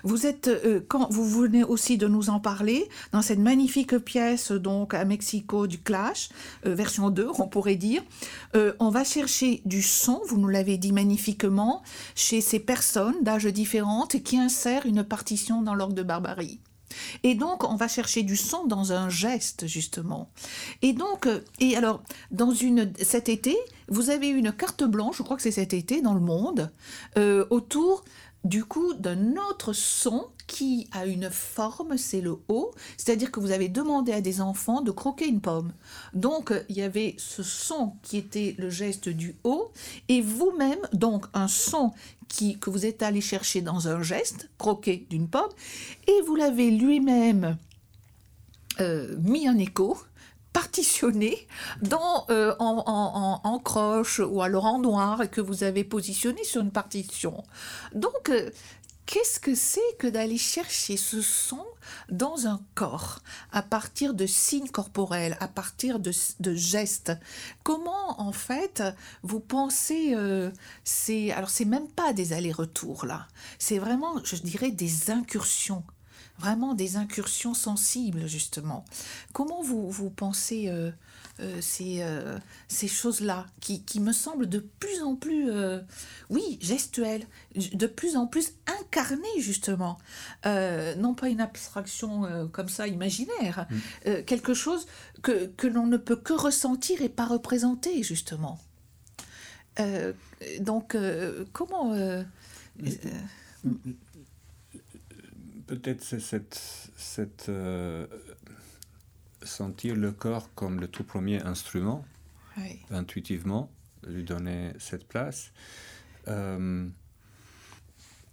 [0.04, 4.52] Vous êtes, euh, quand vous venez aussi de nous en parler, dans cette magnifique pièce
[4.52, 6.30] donc à Mexico du Clash,
[6.66, 8.02] euh, version 2, on pourrait dire,
[8.56, 11.84] euh, on va chercher du son, vous nous l'avez dit magnifiquement,
[12.16, 16.60] chez ces personnes d'âge différents qui insèrent une partition dans l'orgue de barbarie.
[17.24, 20.30] Et donc, on va chercher du son dans un geste, justement.
[20.82, 23.58] Et donc, euh, et alors, dans une, cet été,
[23.88, 26.72] vous avez une carte blanche, je crois que c'est cet été, dans le monde,
[27.18, 28.04] euh, autour
[28.44, 33.52] du coup d'un autre son qui a une forme, c'est le haut, c'est-à-dire que vous
[33.52, 35.74] avez demandé à des enfants de croquer une pomme.
[36.14, 39.72] Donc il y avait ce son qui était le geste du haut,
[40.10, 41.94] et vous-même, donc un son
[42.28, 45.52] qui, que vous êtes allé chercher dans un geste, croquer d'une pomme,
[46.08, 47.58] et vous l'avez lui-même
[48.80, 49.98] euh, mis en écho
[50.54, 51.48] partitionné
[51.82, 56.44] dans, euh, en, en, en, croche ou alors en noir et que vous avez positionné
[56.44, 57.44] sur une partition.
[57.94, 58.50] Donc, euh,
[59.06, 61.66] qu'est-ce que c'est que d'aller chercher ce son
[62.10, 63.20] dans un corps,
[63.52, 67.14] à partir de signes corporels, à partir de, de gestes?
[67.64, 68.84] Comment, en fait,
[69.24, 70.52] vous pensez, euh,
[70.84, 73.28] c'est, alors c'est même pas des allers-retours là,
[73.58, 75.84] c'est vraiment, je dirais, des incursions
[76.42, 78.84] vraiment des incursions sensibles, justement.
[79.32, 80.92] Comment vous, vous pensez euh,
[81.40, 85.52] euh, ces, euh, ces choses-là, qui, qui, me semblent de plus en plus,
[86.30, 87.26] oui, gestuelles,
[87.56, 90.00] de plus en plus incarnées, justement.
[90.46, 93.68] non pas une abstraction comme ça imaginaire,
[94.06, 94.24] mm.
[94.24, 94.88] quelque chose
[95.22, 98.60] que, que l'on ne peut que ressentir et pas représenter, justement.
[100.60, 100.98] donc,
[101.54, 101.94] comment
[105.72, 108.06] peut-être c'est cette, euh,
[109.42, 112.04] sentir le corps comme le tout premier instrument,
[112.92, 113.72] intuitivement,
[114.06, 115.52] lui donner cette place.
[116.28, 116.86] Euh,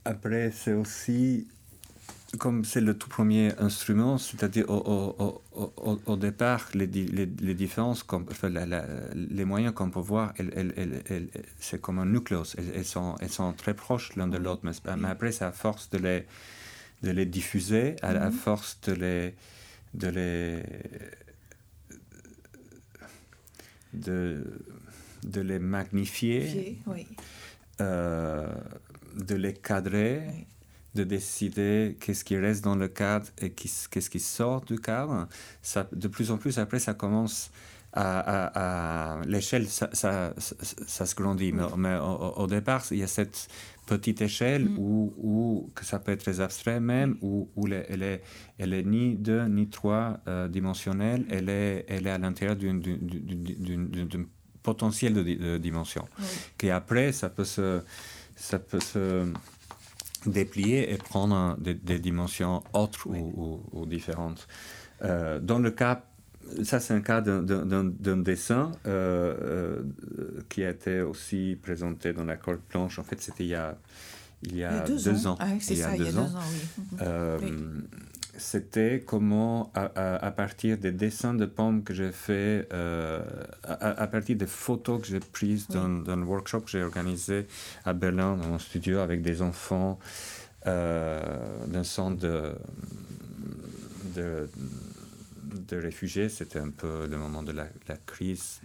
[0.05, 1.47] après, c'est aussi,
[2.39, 8.27] comme c'est le tout premier instrument, c'est-à-dire au, départ, les, les, différences, comme,
[9.15, 10.35] les moyens qu'on peut voir,
[11.61, 12.13] c'est comme un
[12.75, 15.89] elles, sont, elles sont très proches l'un de l'autre, mais, mais, après, c'est à force
[15.91, 16.27] de les
[17.03, 18.33] de les diffuser à la mhm.
[18.33, 19.35] force de les
[19.95, 20.63] de les
[23.93, 24.45] de,
[25.25, 26.79] de les magnifier,
[27.81, 28.53] euh,
[29.17, 30.47] de les cadrer,
[30.95, 35.29] de décider qu'est-ce qui reste dans le cadre et qu'est-ce qui sort du cadre.
[35.63, 37.51] Ça, de plus en plus, après, ça commence
[37.93, 41.53] à, à, l'échelle, ça, ça, ça, se grandit.
[41.53, 43.49] Mais, au, départ, il y a cette
[43.89, 44.79] petite échelle mm.
[44.79, 48.23] où, que ça peut être très abstrait même, où, où elle, est,
[48.59, 52.81] elle est ni deux ni trois euh, dimensionnelle, elle est, elle est à l'intérieur d'une
[54.63, 56.05] potentiel de, de dimension.
[56.59, 57.81] qui après, ça peut se,
[58.37, 59.25] ça peut se
[60.27, 64.47] déplier et prendre des, des dimensions autres ou, ou, différentes.
[65.03, 66.03] Euh, dans le cas
[66.63, 72.37] ça, c'est un cas d'un dessin euh, euh, qui a été aussi présenté dans la
[72.37, 72.99] corde blanche.
[72.99, 73.77] En fait, c'était il y a,
[74.43, 75.39] il y a deux, ans.
[75.61, 76.99] C'est ça, il y a deux ans, oui.
[77.03, 77.39] Euh,
[78.41, 82.69] c'était comment, à, partir des dessins de pommes que j'ai fait,
[83.65, 87.49] à, partir des photos que j'ai prises dans, un workshop que j'ai organisé
[87.85, 89.99] à Berlin, dans mon studio, avec des enfants
[90.65, 92.53] d'un centre de,
[94.15, 94.49] de
[95.49, 97.67] de réfugiés, c'était un peu le moment de la,
[98.07, 98.61] crise,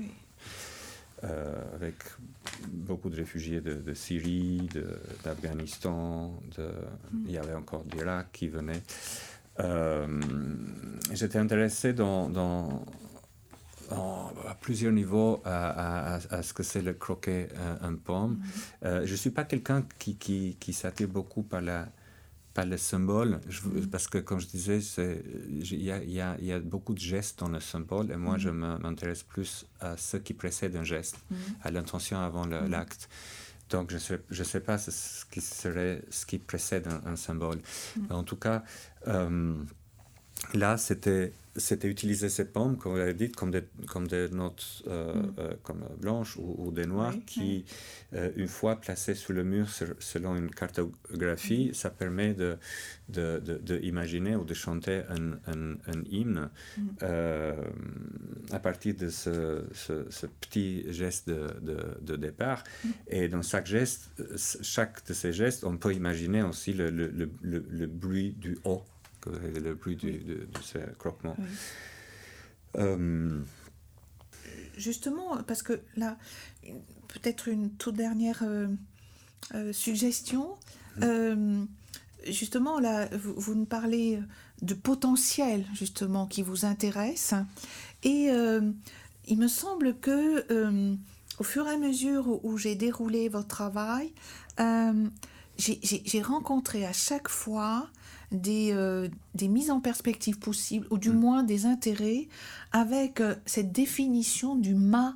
[1.24, 1.96] euh, avec
[2.68, 4.70] beaucoup de réfugiés de, Syrie,
[5.24, 7.26] d'Afghanistan, mm.
[7.26, 8.84] il y avait encore d'Irak qui venaient.
[9.60, 10.08] Euh,
[11.12, 12.84] j'étais intéressé dans,
[13.92, 17.50] à plusieurs niveaux à, ce que c'est le croquet
[17.82, 18.34] un, pomme.
[18.34, 18.42] Mm.
[18.86, 21.88] Euh, je ne suis pas quelqu'un qui, qui, qui s'attire beaucoup par la
[22.54, 23.88] pas le symbole, mm.
[23.88, 24.80] parce que comme je disais,
[25.48, 28.50] il y a, y, y a, beaucoup de gestes dans le symbole, et moi je
[28.50, 28.80] mm.
[28.82, 31.36] m'intéresse plus à ce qui précède un geste, mm.
[31.64, 33.10] à l'intention avant l'acte.
[33.70, 37.60] Donc je ne sais, je sais pas ce qui serait ce qui précède un, symbole.
[38.10, 38.64] En tout cas,
[39.08, 39.56] euh,
[40.54, 44.84] là, c'était c'était utiliser ces pommes, comme vous l'avez dit, comme des, comme des notes
[44.88, 45.34] euh, mm.
[45.38, 47.66] euh, comme blanches ou, des noires, qui,
[48.14, 49.68] euh, une fois placées sur le mur
[50.00, 51.74] selon une cartographie, mm.
[51.74, 52.58] ça permet de,
[53.10, 56.84] de, de, imaginer ou de chanter un, un, un hymne mm.
[58.52, 61.48] à partir de ce, ce, petit geste de,
[62.02, 62.64] de, départ.
[63.08, 64.10] Et dans chaque geste,
[64.62, 68.84] chaque de ces gestes, on peut imaginer aussi le, le, le, le bruit du haut
[69.30, 71.36] le plus de, de, ces croquements.
[72.78, 73.40] Euh,
[74.76, 76.18] Justement, parce que là,
[77.08, 78.68] peut-être une toute dernière euh,
[79.54, 80.56] euh, suggestion.
[80.98, 81.66] Mmh.
[82.28, 84.20] justement, là, vous, vous, nous parlez
[84.62, 87.34] de potentiel, justement, qui vous intéresse.
[88.04, 88.30] Et
[89.28, 90.96] il me semble que,
[91.40, 94.14] au fur et à mesure où, j'ai déroulé votre travail,
[95.58, 97.90] j'ai rencontré à chaque fois
[98.34, 101.20] des, euh, des mises en perspective possibles, ou du mm.
[101.20, 102.28] moins des intérêts,
[102.72, 105.16] avec euh, cette définition du ma,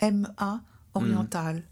[0.00, 0.60] M-A,
[0.94, 1.56] oriental.
[1.56, 1.62] Mm.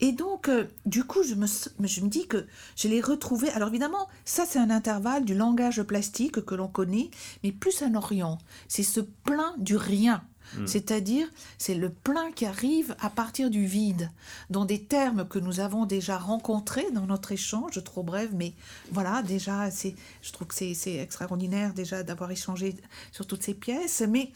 [0.00, 2.46] Et donc, euh, du coup, je me, je me dis que
[2.76, 3.48] je l'ai retrouvé.
[3.50, 7.10] Alors évidemment, ça c'est un intervalle du langage plastique que l'on connaît,
[7.42, 8.38] mais plus un Orient.
[8.68, 10.24] C'est ce plein du rien.
[10.56, 10.66] Mm.
[10.66, 11.26] C'est-à-dire,
[11.58, 14.10] c'est le plein qui arrive à partir du vide,
[14.50, 18.54] dans des termes que nous avons déjà rencontrés dans notre échange, trop bref, mais
[18.92, 22.76] voilà, déjà, c'est, je trouve que c'est extraordinaire déjà d'avoir échangé
[23.12, 24.02] sur toutes ces pièces.
[24.08, 24.32] Mais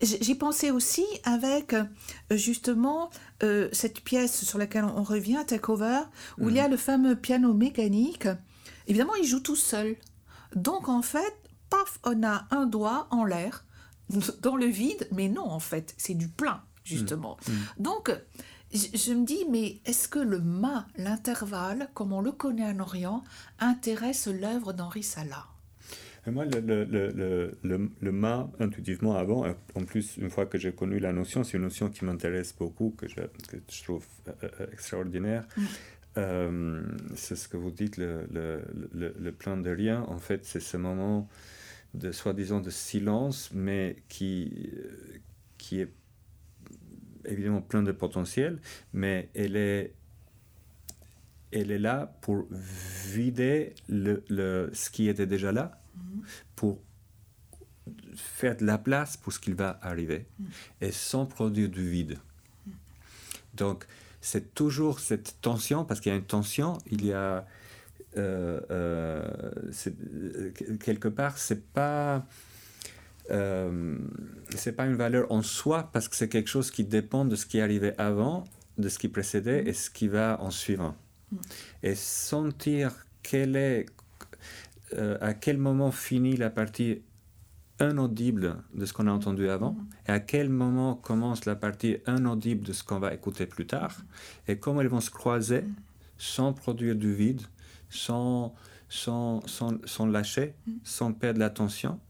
[0.00, 1.84] j'ai pensé aussi avec euh,
[2.30, 3.10] justement
[3.42, 6.00] euh, cette pièce sur laquelle on revient, Takeover,
[6.38, 6.70] où il y a mm.
[6.70, 8.28] le fameux piano mécanique.
[8.86, 9.96] Évidemment, il joue tout seul.
[10.54, 11.34] Donc en fait,
[11.70, 13.64] paf, on a un doigt en l'air
[14.42, 17.36] dans le vide, mais non, en fait, c'est du plein, justement.
[17.46, 17.52] Mm.
[17.52, 17.82] Mm.
[17.82, 18.10] Donc,
[18.72, 23.22] je, me dis, mais est-ce que le ma, l'intervalle, comme on le connaît en Orient,
[23.58, 25.46] intéresse l'œuvre d'Henri Salah?
[26.26, 29.44] Moi, le, le, le, le, le ma, intuitivement avant,
[29.74, 32.94] en plus, une fois que j'ai connu la notion, c'est une notion qui m'intéresse beaucoup,
[32.96, 35.44] que je, que je trouve euh, euh, extraordinaire.
[35.56, 35.62] Mm.
[36.18, 36.82] Euh,
[37.16, 40.04] c'est ce que vous dites, le, le, le, plan de rien.
[40.08, 41.28] En fait, c'est ce moment
[41.94, 45.18] de soi-disant de silence, mais qui, euh,
[45.58, 45.92] qui est
[47.24, 48.60] évidemment plein de potentiel,
[48.92, 49.94] mais elle est,
[51.52, 56.20] elle est là pour vider le, le ce qui était déjà là, mm-hmm.
[56.56, 56.80] pour
[58.14, 60.44] faire de la place pour ce qui va arriver, mm.
[60.80, 62.18] et sans produire du vide.
[62.66, 62.70] Mm.
[63.54, 63.86] Donc,
[64.20, 67.46] c'est toujours cette tension, parce qu'il y a une tension, il y a
[70.80, 72.26] quelque part, c'est pas.
[73.28, 77.46] c'est pas une valeur en soi parce que c'est quelque chose qui dépend de ce
[77.46, 78.44] qui arrivait avant,
[78.78, 80.94] de ce qui précédait et ce qui va en suivant.
[81.30, 81.36] Mm.
[81.82, 83.86] Et sentir quel est,
[85.20, 87.02] à quel moment finit la partie
[87.80, 89.86] inaudible de ce qu'on a entendu avant mm.
[90.08, 93.96] et à quel moment commence la partie inaudible de ce qu'on va écouter plus tard
[94.48, 95.64] et comment elles vont se croiser
[96.18, 97.42] sans produire du vide
[97.92, 98.54] sans,
[98.88, 100.72] sans, sans, sans lâcher, mm.
[100.84, 102.00] sans perdre l'attention.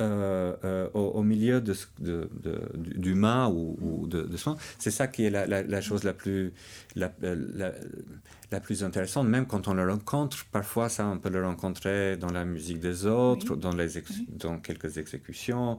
[0.00, 2.30] Euh, euh, au, milieu de, de,
[2.74, 4.56] du main ou, ou de, de son.
[4.78, 6.54] C'est ça qui est la, la, chose la plus,
[6.94, 10.46] la, la, plus intéressante, même quand on le rencontre.
[10.52, 13.88] Parfois, ça, on peut le rencontrer dans la musique des autres, dans, les
[14.28, 15.78] dans quelques exécutions,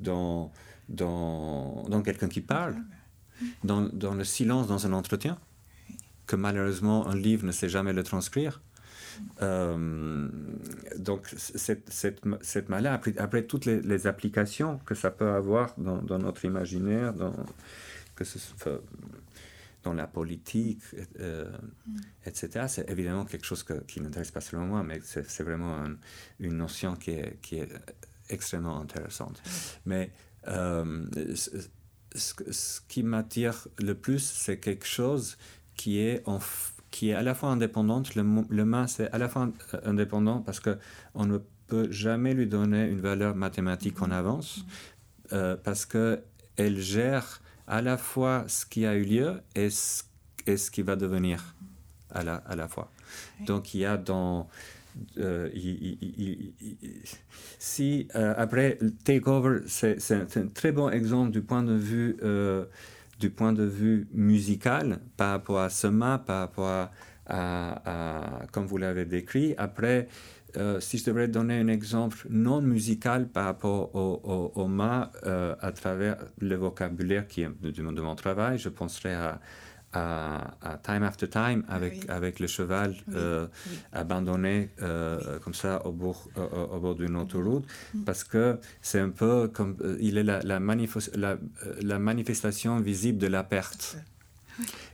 [0.00, 0.50] dans,
[0.88, 2.76] dans, dans quelqu'un qui parle,
[3.64, 5.36] dans, dans le silence dans un entretien,
[6.26, 8.62] que malheureusement un livre ne sait jamais le transcrire.
[9.42, 10.28] Euh,
[10.96, 16.18] donc, cette, cette, cette après, après, toutes les, applications que ça peut avoir dans, dans
[16.18, 17.34] notre imaginaire, dans,
[18.16, 18.38] que ce
[19.84, 20.82] dans la politique,
[21.20, 21.50] euh,
[22.26, 25.84] etc., c'est évidemment quelque chose que, qui n'intéresse pas seulement moi, mais c'est vraiment
[26.40, 27.68] une notion qui est, qui est
[28.28, 29.40] extrêmement intéressante.
[29.86, 30.10] Mais
[30.48, 31.50] euh, ce,
[32.50, 35.38] ce, qui m'attire le plus, c'est quelque chose
[35.76, 36.40] qui est en
[36.90, 38.14] qui est à la fois indépendante.
[38.14, 42.46] Le, le main, c'est à la fois euh, indépendant parce qu'on ne peut jamais lui
[42.46, 44.64] donner une valeur mathématique en avance,
[45.32, 50.04] euh, parce qu'elle gère à la fois ce qui a eu lieu et ce,
[50.46, 51.54] et ce qui va devenir
[52.10, 52.90] à la, à la fois.
[53.46, 54.48] Donc il y a dans...
[55.18, 55.48] Euh,
[57.58, 62.16] si après Takeover, c'est un très bon exemple du point de vue
[63.18, 66.90] du point de vue musical par rapport à ce mât, par rapport
[67.26, 69.54] à, comme vous l'avez décrit.
[69.58, 70.08] Après,
[70.56, 75.54] euh, si je devrais donner un exemple non musical par rapport au, au, mât euh,
[75.60, 79.40] à travers le vocabulaire qui est de, de mon travail, je penserais à,
[79.92, 83.46] à, Time After Time avec, avec le cheval euh,
[83.92, 87.64] abandonné euh, comme ça au bord, au bord d'une autoroute.
[87.94, 88.04] Mm.
[88.04, 90.58] parce que c'est un peu comme euh, il est la, la,
[91.82, 93.96] la, manifestation visible de la perte.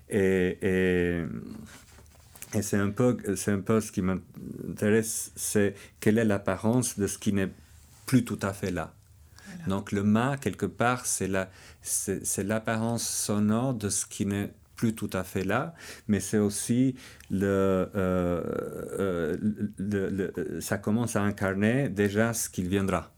[0.08, 1.24] Et, et,
[2.54, 3.16] et c'est un, peu,
[3.46, 7.50] un peu ce qui m'intéresse, c'est quelle est l'apparence de ce qui n'est
[8.06, 8.94] plus tout à fait là.
[9.66, 11.28] Donc le mât, quelque part, c'est
[12.44, 15.74] l'apparence sonore de ce qui n'est plus tout à fait là,
[16.09, 16.94] mais c'est aussi
[17.30, 18.42] le, euh,
[18.98, 19.36] euh,
[19.78, 23.12] le, ça commence à incarner déjà ce qu'il viendra.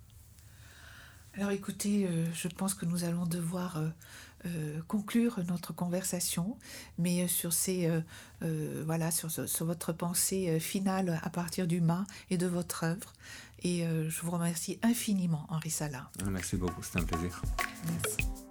[1.34, 3.80] Alors écoutez, euh, je pense que nous allons devoir
[4.86, 6.56] conclure notre conversation,
[6.98, 7.90] mais sur ces
[8.40, 13.12] voilà sur, sur, votre pensée finale à partir du mât et de votre œuvre.
[13.64, 16.12] Et je vous remercie infiniment, Henri Salah.
[16.30, 17.42] Merci beaucoup, c'était un plaisir.
[17.90, 18.45] Merci.